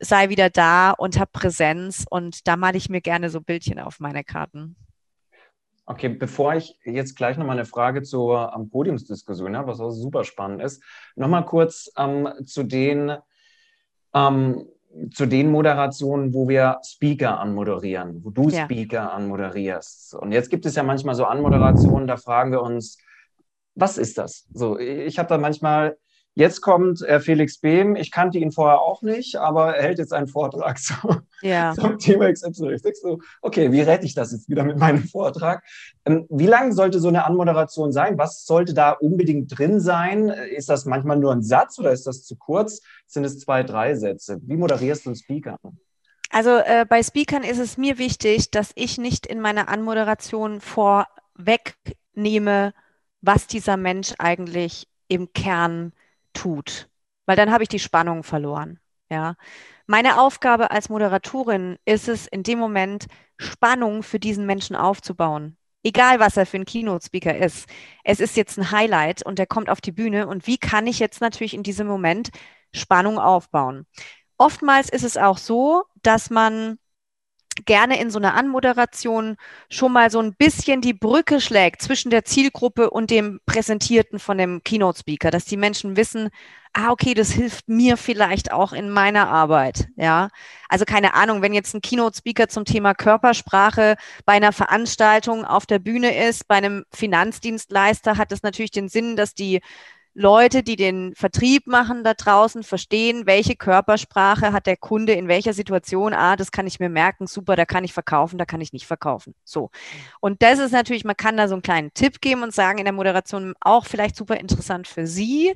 [0.01, 2.07] sei wieder da und hab Präsenz.
[2.11, 4.77] Und da male ich mir gerne so Bildchen auf meine Karten.
[5.90, 10.22] Okay, bevor ich jetzt gleich nochmal eine Frage zur um, Podiumsdiskussion habe, was auch super
[10.22, 10.83] spannend ist,
[11.16, 13.16] nochmal kurz ähm, zu, den,
[14.12, 14.66] ähm,
[15.11, 18.64] zu den Moderationen, wo wir Speaker anmoderieren, wo du ja.
[18.64, 20.14] Speaker anmoderierst.
[20.14, 22.98] Und jetzt gibt es ja manchmal so Anmoderationen, da fragen wir uns,
[23.74, 24.46] was ist das?
[24.53, 25.96] So, ich habe da manchmal
[26.38, 27.96] Jetzt kommt äh, Felix Behm.
[27.96, 30.94] Ich kannte ihn vorher auch nicht, aber er hält jetzt einen Vortrag zu,
[31.42, 31.74] ja.
[31.74, 32.74] zum Thema XY.
[32.74, 35.64] Ich denke so, okay, wie rette ich das jetzt wieder mit meinem Vortrag?
[36.05, 38.18] Ähm, wie lang sollte so eine Anmoderation sein?
[38.18, 40.29] Was sollte da unbedingt drin sein?
[40.29, 42.83] Ist das manchmal nur ein Satz oder ist das zu kurz?
[43.09, 44.38] Sind es zwei, drei Sätze?
[44.42, 45.59] Wie moderierst du einen Speaker?
[46.31, 52.74] Also äh, bei Speakern ist es mir wichtig, dass ich nicht in meiner Anmoderation vorwegnehme,
[53.22, 55.92] was dieser Mensch eigentlich im Kern
[56.38, 56.88] tut,
[57.27, 58.79] weil dann habe ich die Spannung verloren.
[59.11, 59.37] Ja.
[59.87, 63.07] Meine Aufgabe als Moderatorin ist es, in dem Moment
[63.38, 65.57] Spannung für diesen Menschen aufzubauen.
[65.85, 67.68] egal was er für ein Keynote-Speaker ist,
[68.05, 70.98] es ist jetzt ein Highlight und der kommt auf die Bühne und wie kann ich
[70.98, 72.31] jetzt natürlich in diesem Moment
[72.74, 73.87] Spannung aufbauen?
[74.38, 76.79] Oftmals ist es auch so, dass man
[77.66, 79.37] gerne in so einer Anmoderation
[79.71, 84.38] schon mal so ein bisschen die Brücke schlägt zwischen der Zielgruppe und dem Präsentierten von
[84.38, 86.31] dem Keynote-Speaker, dass die Menschen wissen,
[86.73, 90.29] ah, okay, das hilft mir vielleicht auch in meiner Arbeit, ja.
[90.68, 95.79] Also keine Ahnung, wenn jetzt ein Keynote-Speaker zum Thema Körpersprache bei einer Veranstaltung auf der
[95.79, 99.61] Bühne ist, bei einem Finanzdienstleister, hat es natürlich den Sinn, dass die
[100.18, 105.52] Leute, die den Vertrieb machen da draußen, verstehen, welche Körpersprache hat der Kunde in welcher
[105.52, 106.12] Situation.
[106.12, 108.87] Ah, das kann ich mir merken, super, da kann ich verkaufen, da kann ich nicht
[108.87, 109.37] verkaufen.
[109.44, 109.70] So.
[110.18, 112.85] Und das ist natürlich, man kann da so einen kleinen Tipp geben und sagen in
[112.85, 115.54] der Moderation auch vielleicht super interessant für Sie.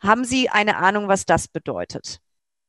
[0.00, 2.20] Haben Sie eine Ahnung, was das bedeutet?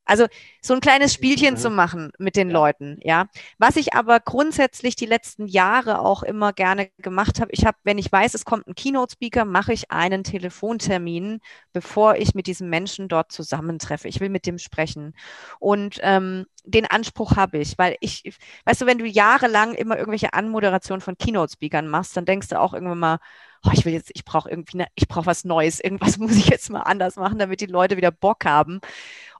[0.04, 0.26] Also
[0.60, 2.54] so ein kleines Spielchen zu machen mit den ja.
[2.54, 3.26] Leuten, ja.
[3.58, 7.98] Was ich aber grundsätzlich die letzten Jahre auch immer gerne gemacht habe, ich habe, wenn
[7.98, 11.40] ich weiß, es kommt ein Keynote-Speaker, mache ich einen Telefontermin,
[11.72, 14.08] bevor ich mit diesem Menschen dort zusammentreffe.
[14.08, 15.14] Ich will mit dem sprechen.
[15.60, 18.34] Und ähm, den Anspruch habe ich, weil ich,
[18.64, 22.74] weißt du, wenn du jahrelang immer irgendwelche Anmoderationen von Keynote-Speakern machst, dann denkst du auch
[22.74, 23.18] irgendwann mal,
[23.64, 26.48] oh, ich will jetzt, ich brauche irgendwie, ne, ich brauche was Neues, irgendwas muss ich
[26.48, 28.80] jetzt mal anders machen, damit die Leute wieder Bock haben.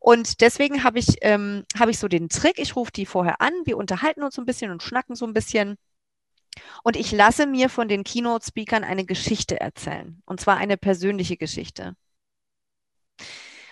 [0.03, 3.53] Und deswegen habe ich, ähm, habe ich so den Trick, ich rufe die vorher an,
[3.67, 5.77] wir unterhalten uns ein bisschen und schnacken so ein bisschen.
[6.83, 10.21] Und ich lasse mir von den Keynote-Speakern eine Geschichte erzählen.
[10.27, 11.95] Und zwar eine persönliche Geschichte.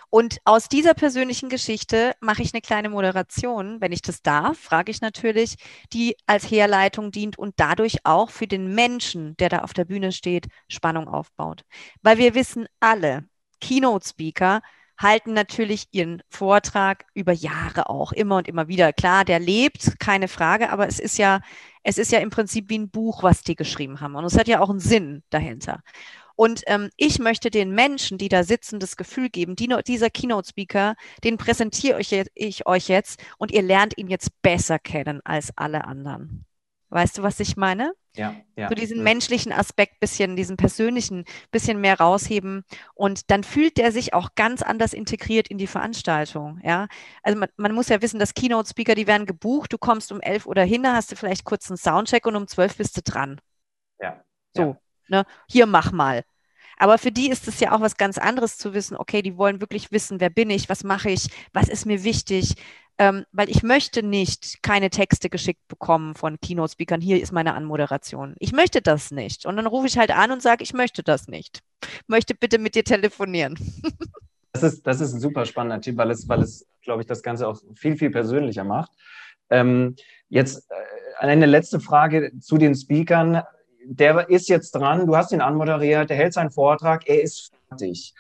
[0.09, 4.93] Und aus dieser persönlichen Geschichte mache ich eine kleine Moderation, wenn ich das darf, frage
[4.93, 5.57] ich natürlich,
[5.93, 10.13] die als Herleitung dient und dadurch auch für den Menschen, der da auf der Bühne
[10.13, 11.65] steht, Spannung aufbaut.
[12.03, 13.29] Weil wir wissen alle,
[13.61, 14.63] Keynote-Speaker
[15.01, 18.93] halten natürlich ihren Vortrag über Jahre auch immer und immer wieder.
[18.93, 21.41] Klar, der lebt, keine Frage, aber es ist ja,
[21.83, 24.15] es ist ja im Prinzip wie ein Buch, was die geschrieben haben.
[24.15, 25.83] Und es hat ja auch einen Sinn dahinter.
[26.37, 30.95] Und ähm, ich möchte den Menschen, die da sitzen, das Gefühl geben, die, dieser Keynote-Speaker,
[31.25, 35.85] den präsentiere ich, ich euch jetzt und ihr lernt ihn jetzt besser kennen als alle
[35.85, 36.47] anderen.
[36.91, 37.93] Weißt du, was ich meine?
[38.17, 38.69] Ja, ja.
[38.69, 44.15] So diesen menschlichen Aspekt bisschen, diesen persönlichen bisschen mehr rausheben und dann fühlt der sich
[44.15, 46.61] auch ganz anders integriert in die Veranstaltung.
[46.65, 46.89] Ja,
[47.23, 50.47] also man, man muss ja wissen, dass Keynote-Speaker, die werden gebucht, du kommst um elf
[50.47, 53.41] oder hin, da hast du vielleicht kurz einen Soundcheck und um zwölf bist du dran.
[54.01, 54.25] Ja.
[54.57, 54.77] So,
[55.09, 55.21] ja.
[55.21, 55.25] Ne?
[55.49, 56.25] hier mach mal.
[56.77, 59.61] Aber für die ist es ja auch was ganz anderes zu wissen, okay, die wollen
[59.61, 62.55] wirklich wissen, wer bin ich, was mache ich, was ist mir wichtig,
[63.01, 68.35] ähm, weil ich möchte nicht keine Texte geschickt bekommen von Keynote-Speakern, hier ist meine Anmoderation.
[68.39, 69.47] Ich möchte das nicht.
[69.47, 71.61] Und dann rufe ich halt an und sage, ich möchte das nicht.
[72.07, 73.59] Möchte bitte mit dir telefonieren.
[74.53, 77.23] Das ist, das ist ein super spannender Tipp, weil es, weil es, glaube ich, das
[77.23, 78.91] Ganze auch viel, viel persönlicher macht.
[79.49, 79.95] Ähm,
[80.29, 83.45] jetzt äh, eine letzte Frage zu den Speakern
[83.85, 88.15] der ist jetzt dran, du hast ihn anmoderiert, der hält seinen Vortrag, er ist fertig.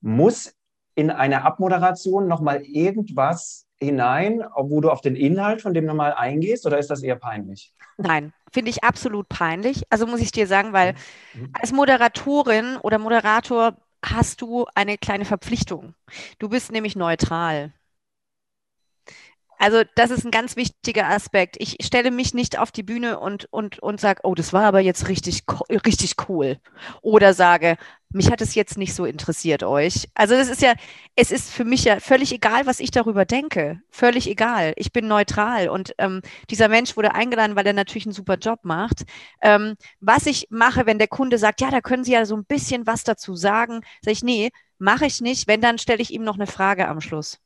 [0.00, 0.54] Muss
[0.94, 6.66] in eine Abmoderation nochmal irgendwas hinein, wo du auf den Inhalt von dem nochmal eingehst
[6.66, 7.72] oder ist das eher peinlich?
[7.96, 9.84] Nein, finde ich absolut peinlich.
[9.90, 10.94] Also muss ich dir sagen, weil
[11.34, 11.50] mhm.
[11.52, 15.94] als Moderatorin oder Moderator hast du eine kleine Verpflichtung.
[16.38, 17.72] Du bist nämlich neutral.
[19.58, 21.56] Also das ist ein ganz wichtiger Aspekt.
[21.58, 24.80] Ich stelle mich nicht auf die Bühne und, und, und sage, oh, das war aber
[24.80, 26.58] jetzt richtig, richtig cool.
[27.02, 27.76] Oder sage,
[28.10, 30.08] mich hat es jetzt nicht so interessiert euch.
[30.14, 30.74] Also das ist ja,
[31.16, 33.80] es ist für mich ja völlig egal, was ich darüber denke.
[33.90, 34.72] Völlig egal.
[34.76, 35.68] Ich bin neutral.
[35.68, 39.04] Und ähm, dieser Mensch wurde eingeladen, weil er natürlich einen super Job macht.
[39.42, 42.44] Ähm, was ich mache, wenn der Kunde sagt, ja, da können Sie ja so ein
[42.44, 45.48] bisschen was dazu sagen, sage ich, nee, mache ich nicht.
[45.48, 47.40] Wenn, dann stelle ich ihm noch eine Frage am Schluss.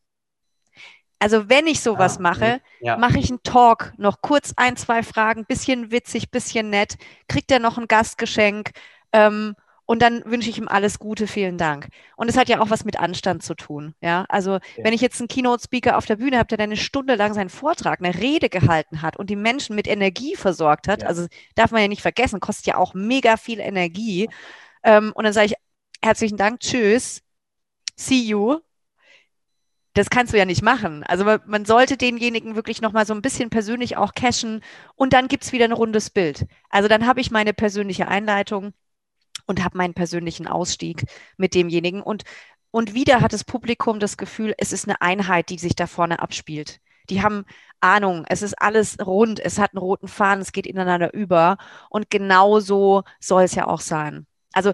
[1.19, 2.97] Also wenn ich sowas ah, mache, ja.
[2.97, 6.97] mache ich einen Talk, noch kurz ein, zwei Fragen, bisschen witzig, bisschen nett,
[7.29, 8.71] kriegt er noch ein Gastgeschenk
[9.13, 9.55] ähm,
[9.85, 11.89] und dann wünsche ich ihm alles Gute, vielen Dank.
[12.15, 13.95] Und es hat ja auch was mit Anstand zu tun.
[14.01, 14.61] Ja, also ja.
[14.85, 17.99] wenn ich jetzt einen Keynote-Speaker auf der Bühne habe, der eine Stunde lang seinen Vortrag,
[18.01, 21.09] eine Rede gehalten hat und die Menschen mit Energie versorgt hat, ja.
[21.09, 24.29] also darf man ja nicht vergessen, kostet ja auch mega viel Energie.
[24.85, 25.55] Ähm, und dann sage ich
[26.05, 27.23] herzlichen Dank, tschüss,
[27.97, 28.61] see you
[29.99, 31.03] das kannst du ja nicht machen.
[31.03, 34.63] Also man sollte denjenigen wirklich nochmal so ein bisschen persönlich auch cashen
[34.95, 36.47] und dann gibt es wieder ein rundes Bild.
[36.71, 38.75] Also dann habe ich meine persönliche Einleitung
[39.47, 41.05] und habe meinen persönlichen Ausstieg
[41.37, 42.23] mit demjenigen und
[42.71, 46.21] und wieder hat das Publikum das Gefühl, es ist eine Einheit, die sich da vorne
[46.21, 46.81] abspielt.
[47.11, 47.45] Die haben
[47.81, 51.57] Ahnung, es ist alles rund, es hat einen roten Faden, es geht ineinander über.
[51.89, 54.27] Und genauso soll es ja auch sein.
[54.53, 54.73] Also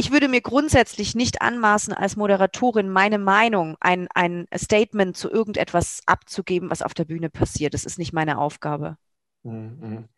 [0.00, 6.00] ich würde mir grundsätzlich nicht anmaßen, als Moderatorin meine Meinung, ein, ein Statement zu irgendetwas
[6.06, 7.74] abzugeben, was auf der Bühne passiert.
[7.74, 8.96] Das ist nicht meine Aufgabe.
[9.42, 10.08] Mhm.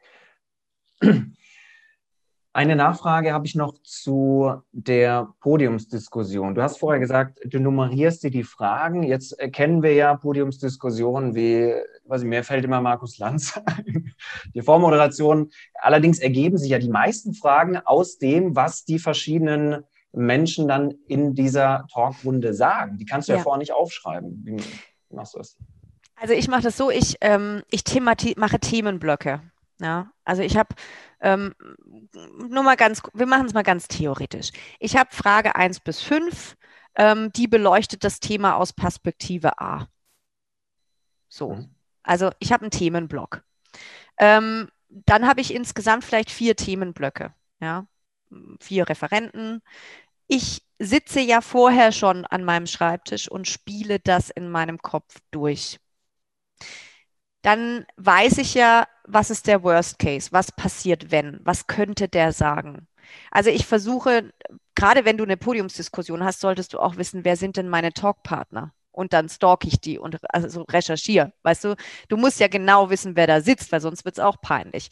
[2.55, 6.55] Eine Nachfrage habe ich noch zu der Podiumsdiskussion.
[6.55, 9.03] Du hast vorher gesagt, du nummerierst dir die Fragen.
[9.03, 11.73] Jetzt kennen wir ja Podiumsdiskussionen wie,
[12.05, 14.13] weiß ich, mir fällt immer Markus Lanz ein,
[14.55, 15.51] die Vormoderation.
[15.77, 21.35] Allerdings ergeben sich ja die meisten Fragen aus dem, was die verschiedenen Menschen dann in
[21.35, 22.99] dieser Talkrunde sagen.
[22.99, 24.43] Die kannst du ja, ja vorher nicht aufschreiben.
[24.45, 24.63] Wie
[25.15, 25.57] machst du das?
[26.17, 27.83] Also ich mache das so, ich, ähm, ich
[28.37, 29.41] mache Themenblöcke.
[29.83, 30.75] Ja, also ich habe
[31.21, 31.55] ähm,
[32.49, 34.53] nur mal ganz, wir machen es mal ganz theoretisch.
[34.79, 36.57] Ich habe Frage 1 bis 5,
[36.95, 39.89] ähm, die beleuchtet das Thema aus Perspektive A.
[41.29, 41.75] So, mhm.
[42.05, 43.43] also ich habe einen Themenblock.
[44.19, 47.87] Ähm, dann habe ich insgesamt vielleicht vier Themenblöcke, ja,
[48.61, 49.63] vier Referenten.
[50.29, 55.81] Ich sitze ja vorher schon an meinem Schreibtisch und spiele das in meinem Kopf durch
[57.43, 60.31] dann weiß ich ja, was ist der Worst Case?
[60.33, 61.41] Was passiert, wenn?
[61.45, 62.87] Was könnte der sagen?
[63.31, 64.33] Also ich versuche,
[64.75, 68.73] gerade wenn du eine Podiumsdiskussion hast, solltest du auch wissen, wer sind denn meine Talkpartner?
[68.93, 71.33] Und dann stalk ich die und also recherchiere.
[71.43, 71.77] Weißt du,
[72.09, 74.91] du musst ja genau wissen, wer da sitzt, weil sonst wird es auch peinlich.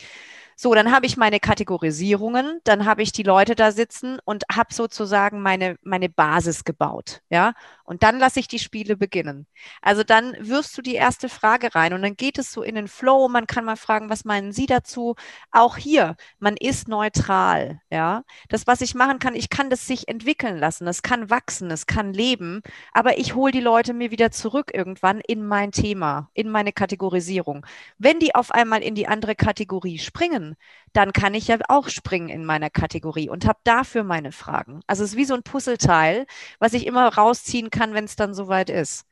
[0.56, 4.74] So, dann habe ich meine Kategorisierungen, dann habe ich die Leute da sitzen und habe
[4.74, 7.22] sozusagen meine, meine Basis gebaut.
[7.30, 7.54] Ja,
[7.90, 9.48] und dann lasse ich die Spiele beginnen.
[9.82, 12.86] Also dann wirfst du die erste Frage rein und dann geht es so in den
[12.86, 13.28] Flow.
[13.28, 15.16] Man kann mal fragen, was meinen Sie dazu?
[15.50, 17.80] Auch hier, man ist neutral.
[17.90, 20.86] Ja, das, was ich machen kann, ich kann das sich entwickeln lassen.
[20.86, 25.20] Es kann wachsen, es kann leben, aber ich hole die Leute mir wieder zurück irgendwann
[25.26, 27.66] in mein Thema, in meine Kategorisierung.
[27.98, 30.54] Wenn die auf einmal in die andere Kategorie springen,
[30.92, 34.80] dann kann ich ja auch springen in meiner Kategorie und habe dafür meine Fragen.
[34.86, 36.26] Also es ist wie so ein Puzzleteil,
[36.58, 39.06] was ich immer rausziehen kann, wenn es dann soweit ist.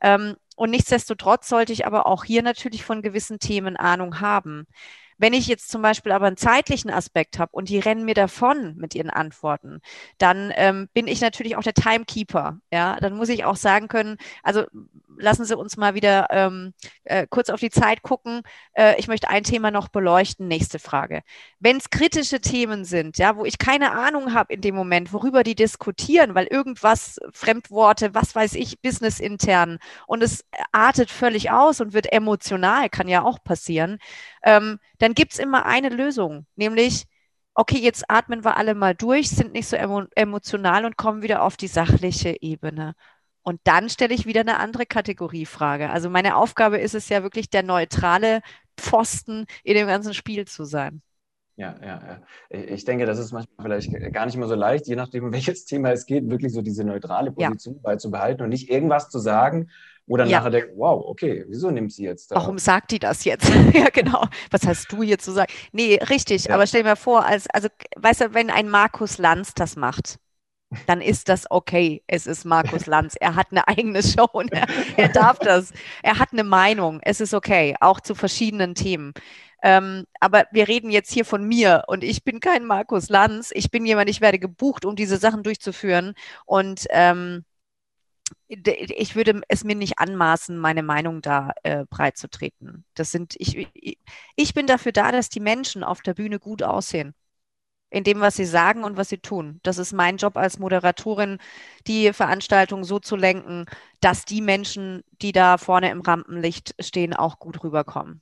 [0.00, 4.66] Ähm, und nichtsdestotrotz sollte ich aber auch hier natürlich von gewissen Themen Ahnung haben.
[5.16, 8.76] Wenn ich jetzt zum Beispiel aber einen zeitlichen Aspekt habe und die rennen mir davon
[8.76, 9.80] mit ihren Antworten,
[10.18, 12.58] dann ähm, bin ich natürlich auch der Timekeeper.
[12.72, 14.64] Ja, dann muss ich auch sagen können, also
[15.18, 16.74] lassen Sie uns mal wieder ähm,
[17.04, 18.42] äh, kurz auf die Zeit gucken.
[18.72, 20.48] Äh, ich möchte ein Thema noch beleuchten.
[20.48, 21.22] Nächste Frage.
[21.58, 25.42] Wenn es kritische Themen sind, ja, wo ich keine Ahnung habe in dem Moment, worüber
[25.42, 31.80] die diskutieren, weil irgendwas, Fremdworte, was weiß ich, business intern und es artet völlig aus
[31.80, 33.98] und wird emotional, kann ja auch passieren,
[34.42, 37.06] ähm, dann gibt es immer eine Lösung, nämlich
[37.54, 41.42] okay, jetzt atmen wir alle mal durch, sind nicht so emo emotional und kommen wieder
[41.42, 42.94] auf die sachliche Ebene.
[43.44, 45.90] Und dann stelle ich wieder eine andere Kategoriefrage.
[45.90, 48.40] Also meine Aufgabe ist es ja wirklich, der neutrale
[48.76, 51.02] Pfosten in dem ganzen Spiel zu sein.
[51.56, 52.58] Ja, ja, ja.
[52.74, 55.66] Ich denke, das ist manchmal vielleicht gar nicht immer so leicht, je nachdem, um welches
[55.66, 57.80] Thema es geht, wirklich so diese neutrale Position ja.
[57.82, 59.70] beizubehalten und nicht irgendwas zu sagen,
[60.06, 60.38] wo dann ja.
[60.38, 62.36] nachher denkt, wow, okay, wieso nimmt sie jetzt da?
[62.36, 63.48] Warum sagt die das jetzt?
[63.72, 64.26] ja, genau.
[64.50, 65.52] Was hast du hier zu sagen?
[65.70, 66.54] Nee, richtig, ja.
[66.54, 70.18] aber stell dir mal vor, als, also, weißt du, wenn ein Markus Lanz das macht,
[70.86, 72.02] dann ist das okay.
[72.06, 73.14] Es ist Markus Lanz.
[73.20, 75.72] Er hat eine eigene Show und er, er darf das.
[76.02, 77.00] Er hat eine Meinung.
[77.02, 79.12] Es ist okay, auch zu verschiedenen Themen.
[79.62, 83.50] Ähm, aber wir reden jetzt hier von mir und ich bin kein Markus Lanz.
[83.54, 86.14] Ich bin jemand, ich werde gebucht, um diese Sachen durchzuführen.
[86.44, 87.44] Und ähm,
[88.48, 92.84] ich würde es mir nicht anmaßen, meine Meinung da äh, breitzutreten.
[92.94, 93.68] Das sind, ich,
[94.36, 97.14] ich bin dafür da, dass die Menschen auf der Bühne gut aussehen
[97.94, 99.60] in dem, was sie sagen und was sie tun.
[99.62, 101.38] Das ist mein Job als Moderatorin,
[101.86, 103.66] die Veranstaltung so zu lenken,
[104.00, 108.20] dass die Menschen, die da vorne im Rampenlicht stehen, auch gut rüberkommen.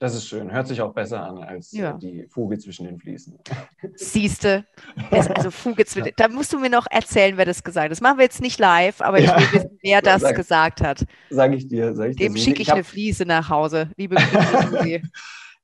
[0.00, 0.52] Das ist schön.
[0.52, 1.92] Hört sich auch besser an als ja.
[1.94, 3.38] die Fuge zwischen den Fliesen.
[3.94, 4.66] Siehste,
[5.10, 6.10] also Fuge zwischen.
[6.16, 7.92] Da musst du mir noch erzählen, wer das gesagt hat.
[7.92, 9.38] Das machen wir jetzt nicht live, aber ja.
[9.38, 11.06] ich will wissen, wer das sag, gesagt hat.
[11.30, 11.94] Sage ich dir.
[11.94, 13.88] Sag ich Dem schicke ich, ich eine Fliese nach Hause.
[13.96, 15.00] Liebe Grüße.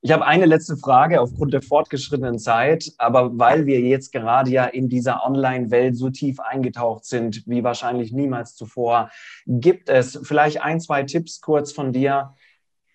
[0.04, 4.64] Ich habe eine letzte Frage aufgrund der fortgeschrittenen Zeit, aber weil wir jetzt gerade ja
[4.64, 9.12] in dieser Online-Welt so tief eingetaucht sind wie wahrscheinlich niemals zuvor,
[9.46, 12.34] gibt es vielleicht ein, zwei Tipps kurz von dir.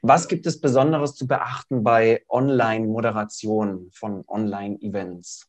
[0.02, 5.48] Was gibt es Besonderes zu beachten bei Online-Moderation von Online-Events?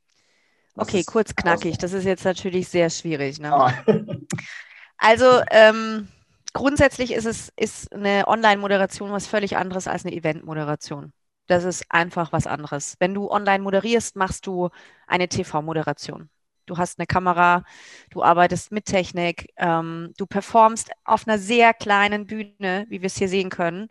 [0.77, 1.77] Okay, kurz knackig.
[1.79, 3.40] Das ist jetzt natürlich sehr schwierig.
[3.40, 3.53] Ne?
[3.53, 3.73] Ah.
[4.97, 6.07] also ähm,
[6.53, 11.12] grundsätzlich ist es ist eine Online-Moderation was völlig anderes als eine Event-Moderation.
[11.48, 12.96] Das ist einfach was anderes.
[13.00, 14.68] Wenn du online moderierst, machst du
[15.06, 16.30] eine TV-Moderation.
[16.66, 17.64] Du hast eine Kamera,
[18.11, 23.16] du arbeitest mit Technik, ähm, du performst auf einer sehr kleinen Bühne, wie wir es
[23.16, 23.88] hier sehen können.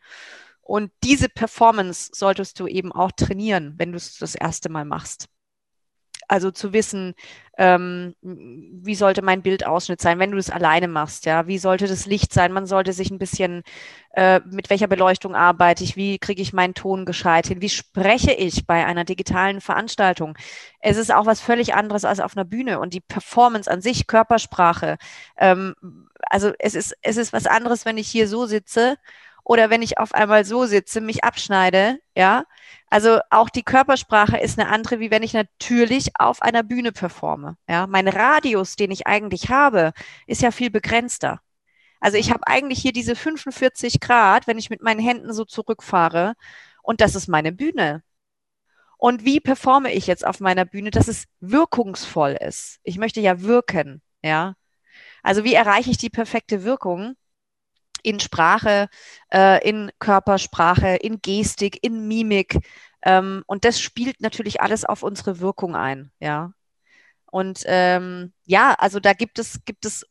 [0.61, 5.27] Und diese Performance solltest du eben auch trainieren, wenn du es das erste Mal machst.
[6.27, 7.13] Also zu wissen,
[7.57, 12.05] ähm, wie sollte mein Bildausschnitt sein, wenn du das alleine machst, ja, wie sollte das
[12.05, 12.51] Licht sein?
[12.51, 13.63] Man sollte sich ein bisschen,
[14.11, 18.33] äh, mit welcher Beleuchtung arbeite ich, wie kriege ich meinen Ton gescheit hin, wie spreche
[18.33, 20.37] ich bei einer digitalen Veranstaltung?
[20.81, 24.05] Es ist auch was völlig anderes als auf einer Bühne und die Performance an sich,
[24.07, 24.97] Körpersprache.
[25.37, 25.75] Ähm,
[26.29, 28.97] also es ist, es ist was anderes, wenn ich hier so sitze
[29.47, 32.43] oder wenn ich auf einmal so sitze, mich abschneide, ja.
[32.89, 37.57] Also auch die Körpersprache ist eine andere, wie wenn ich natürlich auf einer Bühne performe.
[37.67, 39.93] Ja, mein Radius, den ich eigentlich habe,
[40.25, 41.39] ist ja viel begrenzter.
[42.01, 46.35] Also ich habe eigentlich hier diese 45 Grad, wenn ich mit meinen Händen so zurückfahre,
[46.83, 48.03] und das ist meine Bühne.
[48.97, 52.79] Und wie performe ich jetzt auf meiner Bühne, dass es wirkungsvoll ist?
[52.83, 54.55] Ich möchte ja wirken, ja.
[55.23, 57.15] Also wie erreiche ich die perfekte Wirkung?
[58.03, 58.89] In Sprache,
[59.33, 62.59] äh, in Körpersprache, in Gestik, in Mimik.
[63.03, 66.53] Ähm, und das spielt natürlich alles auf unsere Wirkung ein, ja.
[67.31, 70.05] Und ähm, ja, also da gibt es, gibt es,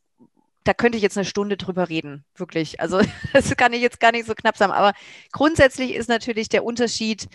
[0.63, 2.79] da könnte ich jetzt eine Stunde drüber reden, wirklich.
[2.79, 3.01] Also
[3.33, 4.71] das kann ich jetzt gar nicht so knapp sagen.
[4.71, 4.93] Aber
[5.31, 7.27] grundsätzlich ist natürlich der Unterschied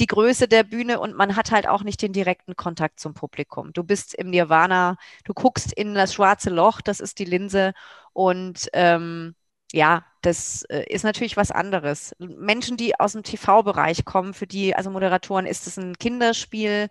[0.00, 3.72] die Größe der Bühne und man hat halt auch nicht den direkten Kontakt zum Publikum.
[3.72, 7.74] Du bist im Nirvana, du guckst in das schwarze Loch, das ist die Linse
[8.12, 9.34] und ähm,
[9.72, 12.14] ja, das äh, ist natürlich was anderes.
[12.18, 16.88] Menschen, die aus dem TV-Bereich kommen, für die, also Moderatoren, ist es ein Kinderspiel,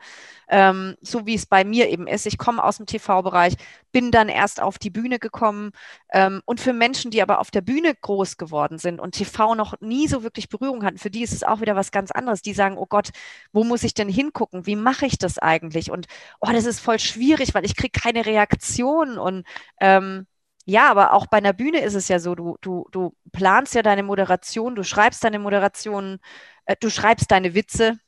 [0.47, 2.25] ähm, so wie es bei mir eben ist.
[2.25, 3.55] Ich komme aus dem TV-Bereich,
[3.91, 5.71] bin dann erst auf die Bühne gekommen.
[6.11, 9.79] Ähm, und für Menschen, die aber auf der Bühne groß geworden sind und TV noch
[9.81, 12.41] nie so wirklich Berührung hatten, für die ist es auch wieder was ganz anderes.
[12.41, 13.09] Die sagen, oh Gott,
[13.51, 14.65] wo muss ich denn hingucken?
[14.65, 15.91] Wie mache ich das eigentlich?
[15.91, 16.07] Und
[16.39, 19.45] oh, das ist voll schwierig, weil ich kriege keine Reaktion und
[19.81, 20.25] ähm,
[20.69, 23.81] ja, aber auch bei einer Bühne ist es ja so, du, du, du planst ja
[23.81, 26.19] deine Moderation, du schreibst deine Moderation,
[26.65, 27.99] äh, du schreibst deine Witze.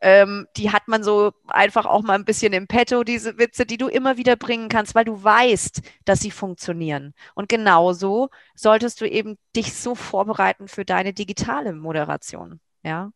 [0.00, 3.76] Ähm, die hat man so einfach auch mal ein bisschen im Petto, diese Witze, die
[3.76, 7.14] du immer wieder bringen kannst, weil du weißt, dass sie funktionieren.
[7.34, 12.60] Und genauso solltest du eben dich so vorbereiten für deine digitale Moderation.
[12.82, 13.12] Ja.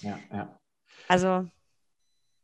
[0.00, 0.58] Ja, ja.
[1.06, 1.46] Also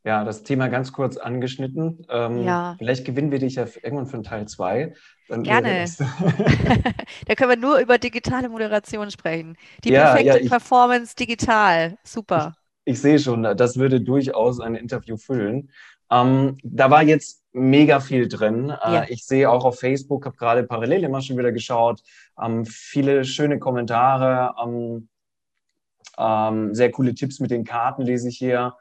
[0.09, 2.07] ja, das Thema ganz kurz angeschnitten.
[2.09, 2.77] Ähm, ja.
[2.79, 4.95] Vielleicht gewinnen wir dich ja irgendwann für einen Teil 2.
[5.43, 5.85] Gerne.
[7.27, 9.59] da können wir nur über digitale Moderation sprechen.
[9.85, 11.99] Die ja, perfekte ja, ich, Performance digital.
[12.05, 12.55] Super.
[12.87, 15.71] Ich, ich, sehe schon, das würde durchaus ein Interview füllen.
[16.11, 18.71] Ähm, da war jetzt mega viel drin.
[18.71, 19.05] Äh, ja.
[19.11, 22.01] ich sehe auch auf Facebook, habe gerade parallel immer schon wieder geschaut,
[22.43, 25.11] ähm, viele schöne Kommentare, ähm,
[26.17, 28.75] ähm sehr coole Tipps mit den Karten lese ich hier.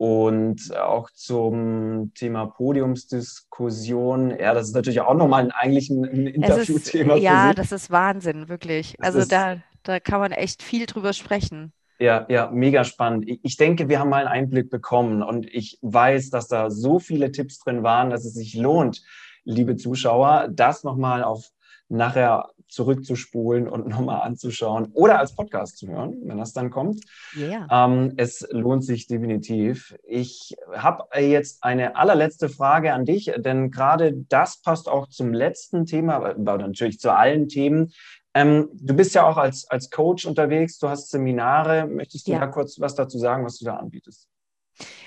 [0.00, 6.26] Und auch zum Thema Podiumsdiskussion, ja, das ist natürlich auch nochmal ein, eigentlich ein, ein
[6.26, 7.16] Interviewthema.
[7.16, 8.96] Ja, das ist Wahnsinn, wirklich.
[8.98, 11.74] Das also da, da kann man echt viel drüber sprechen.
[11.98, 13.26] Ja, ja, mega spannend.
[13.42, 17.30] Ich denke, wir haben mal einen Einblick bekommen und ich weiß, dass da so viele
[17.30, 19.02] Tipps drin waren, dass es sich lohnt,
[19.44, 21.50] liebe Zuschauer, das nochmal auf
[21.90, 27.04] nachher zurückzuspulen und nochmal anzuschauen oder als Podcast zu hören, wenn das dann kommt.
[27.36, 27.66] Yeah.
[27.70, 29.94] Ähm, es lohnt sich definitiv.
[30.06, 35.86] Ich habe jetzt eine allerletzte Frage an dich, denn gerade das passt auch zum letzten
[35.86, 37.92] Thema, aber natürlich zu allen Themen.
[38.32, 41.86] Ähm, du bist ja auch als, als Coach unterwegs, du hast Seminare.
[41.86, 42.38] Möchtest du ja.
[42.38, 44.28] da kurz was dazu sagen, was du da anbietest?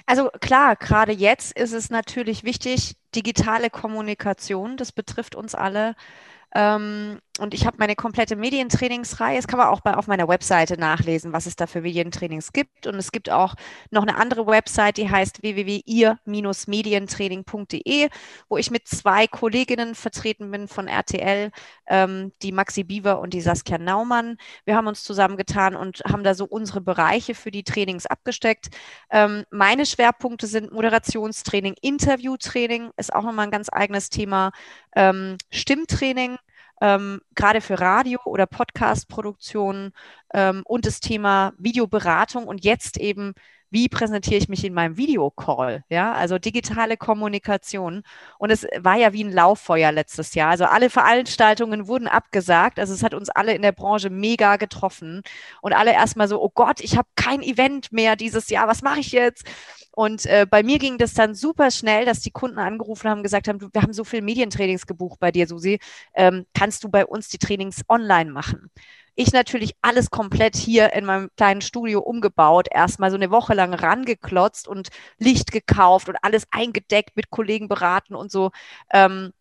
[0.05, 5.95] Also klar, gerade jetzt ist es natürlich wichtig, digitale Kommunikation, das betrifft uns alle.
[6.55, 9.37] Ähm, und ich habe meine komplette Medientrainingsreihe.
[9.37, 12.85] Das kann man auch bei, auf meiner Webseite nachlesen, was es da für Medientrainings gibt.
[12.85, 13.55] Und es gibt auch
[13.89, 18.09] noch eine andere Website, die heißt www.ihr-medientraining.de,
[18.49, 21.49] wo ich mit zwei Kolleginnen vertreten bin von RTL,
[21.87, 24.37] ähm, die Maxi Bieber und die Saskia Naumann.
[24.65, 28.67] Wir haben uns zusammengetan und haben da so unsere Bereiche für die Trainings abgesteckt.
[29.09, 34.51] Ähm, meine Schwerpunkte sind Moderationstraining, Interviewtraining, ist auch nochmal ein ganz eigenes Thema,
[34.95, 36.37] ähm, Stimmtraining
[36.83, 39.93] ähm, gerade für Radio- oder Podcast-Produktionen
[40.33, 43.33] ähm, und das Thema Videoberatung und jetzt eben
[43.73, 48.03] wie präsentiere ich mich in meinem Videocall, ja, also digitale Kommunikation.
[48.37, 50.51] Und es war ja wie ein Lauffeuer letztes Jahr.
[50.51, 52.77] Also alle Veranstaltungen wurden abgesagt.
[52.79, 55.23] Also es hat uns alle in der Branche mega getroffen
[55.61, 58.99] und alle erstmal so, oh Gott, ich habe kein Event mehr dieses Jahr, was mache
[58.99, 59.47] ich jetzt?
[59.95, 63.47] Und äh, bei mir ging das dann super schnell, dass die Kunden angerufen haben, gesagt
[63.47, 65.79] haben, wir haben so viel Medientrainings gebucht bei dir, Susi,
[66.13, 68.69] ähm, kannst du bei uns die Trainings online machen?
[69.15, 73.73] Ich natürlich alles komplett hier in meinem kleinen Studio umgebaut, erstmal so eine Woche lang
[73.73, 74.89] rangeklotzt und
[75.19, 78.51] Licht gekauft und alles eingedeckt, mit Kollegen beraten und so.
[78.91, 79.31] Ähm,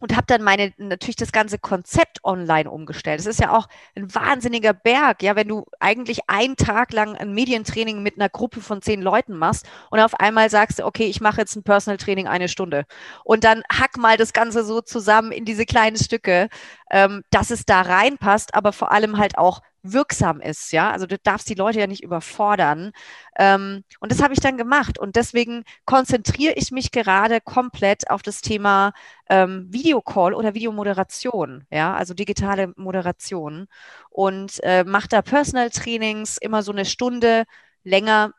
[0.00, 3.18] und habe dann meine natürlich das ganze Konzept online umgestellt.
[3.18, 7.32] Das ist ja auch ein wahnsinniger Berg, ja, wenn du eigentlich einen Tag lang ein
[7.32, 11.40] Medientraining mit einer Gruppe von zehn Leuten machst und auf einmal sagst, okay, ich mache
[11.40, 12.84] jetzt ein Personal Training eine Stunde
[13.24, 16.48] und dann hack mal das Ganze so zusammen in diese kleinen Stücke,
[16.90, 20.90] ähm, dass es da reinpasst, aber vor allem halt auch wirksam ist, ja.
[20.90, 22.92] Also du darfst die Leute ja nicht überfordern.
[23.38, 24.98] Ähm, und das habe ich dann gemacht.
[24.98, 28.92] Und deswegen konzentriere ich mich gerade komplett auf das Thema
[29.28, 33.68] ähm, Videocall oder Videomoderation, ja, also digitale Moderation.
[34.10, 37.44] Und äh, mache da Personal Trainings immer so eine Stunde
[37.84, 38.32] länger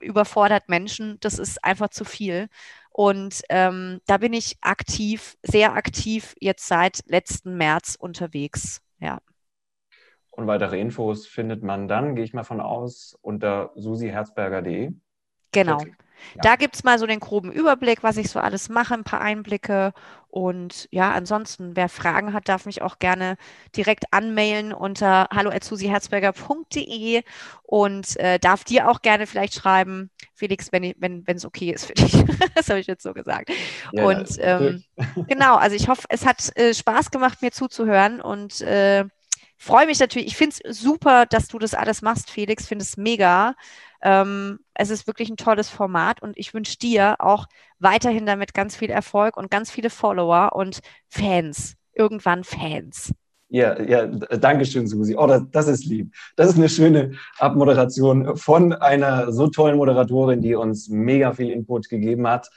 [0.00, 1.18] überfordert Menschen.
[1.20, 2.48] Das ist einfach zu viel.
[2.90, 8.82] Und ähm, da bin ich aktiv, sehr aktiv jetzt seit letzten März unterwegs.
[8.98, 9.20] Ja.
[10.30, 14.92] Und weitere Infos findet man dann, gehe ich mal von aus, unter susiherzberger.de.
[15.52, 15.80] Genau.
[15.80, 16.42] Ja.
[16.42, 19.20] Da gibt es mal so den groben Überblick, was ich so alles mache, ein paar
[19.20, 19.92] Einblicke.
[20.28, 23.36] Und ja, ansonsten, wer Fragen hat, darf mich auch gerne
[23.76, 27.22] direkt anmailen unter hallo.susiherzberger.de
[27.62, 31.94] und äh, darf dir auch gerne vielleicht schreiben, Felix, wenn es wenn, okay ist für
[31.94, 32.12] dich.
[32.54, 33.50] das habe ich jetzt so gesagt.
[33.92, 34.84] Ja, und ähm,
[35.26, 39.06] genau, also ich hoffe, es hat äh, Spaß gemacht, mir zuzuhören und äh,
[39.60, 40.28] freue mich natürlich.
[40.28, 42.66] Ich finde es super, dass du das alles machst, Felix.
[42.66, 43.54] Finde es mega.
[44.02, 47.46] Ähm, es ist wirklich ein tolles Format und ich wünsche dir auch
[47.78, 51.76] weiterhin damit ganz viel Erfolg und ganz viele Follower und Fans.
[51.92, 53.12] Irgendwann Fans.
[53.48, 55.16] Ja, ja, danke schön, Susi.
[55.16, 56.14] Oh, das, das, ist lieb.
[56.36, 61.88] Das ist eine schöne Abmoderation von einer so tollen Moderatorin, die uns mega viel Input
[61.88, 62.48] gegeben hat.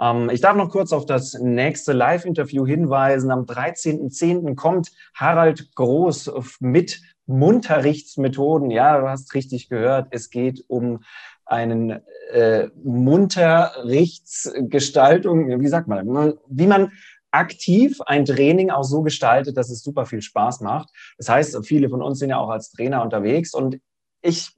[0.00, 3.30] Ähm, ich darf noch kurz auf das nächste Live-Interview hinweisen.
[3.30, 4.54] Am 13.10.
[4.54, 8.70] kommt Harald Groß mit Munterrichtsmethoden.
[8.70, 10.06] Ja, du hast richtig gehört.
[10.10, 11.00] Es geht um
[11.44, 12.00] einen
[12.32, 16.92] äh, Munterrichtsgestaltung, wie sagt man, wie man
[17.30, 20.90] aktiv ein Training auch so gestaltet, dass es super viel Spaß macht.
[21.18, 23.78] Das heißt, viele von uns sind ja auch als Trainer unterwegs und
[24.22, 24.57] ich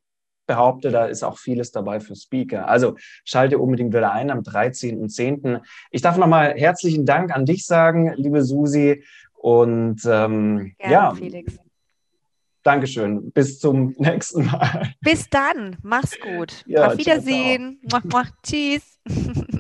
[0.51, 2.66] behaupte, da ist auch vieles dabei für Speaker.
[2.66, 5.61] Also schalte unbedingt wieder ein am 13.10.
[5.92, 9.05] Ich darf nochmal herzlichen Dank an dich sagen, liebe Susi.
[9.34, 11.57] Und ähm, Gerne, ja, Felix.
[12.64, 13.30] Dankeschön.
[13.30, 14.92] Bis zum nächsten Mal.
[15.01, 15.76] Bis dann.
[15.82, 16.64] Mach's gut.
[16.66, 17.78] Ja, Auf Wiedersehen.
[17.88, 18.24] Ciao, ciao.
[18.42, 18.98] Tschüss.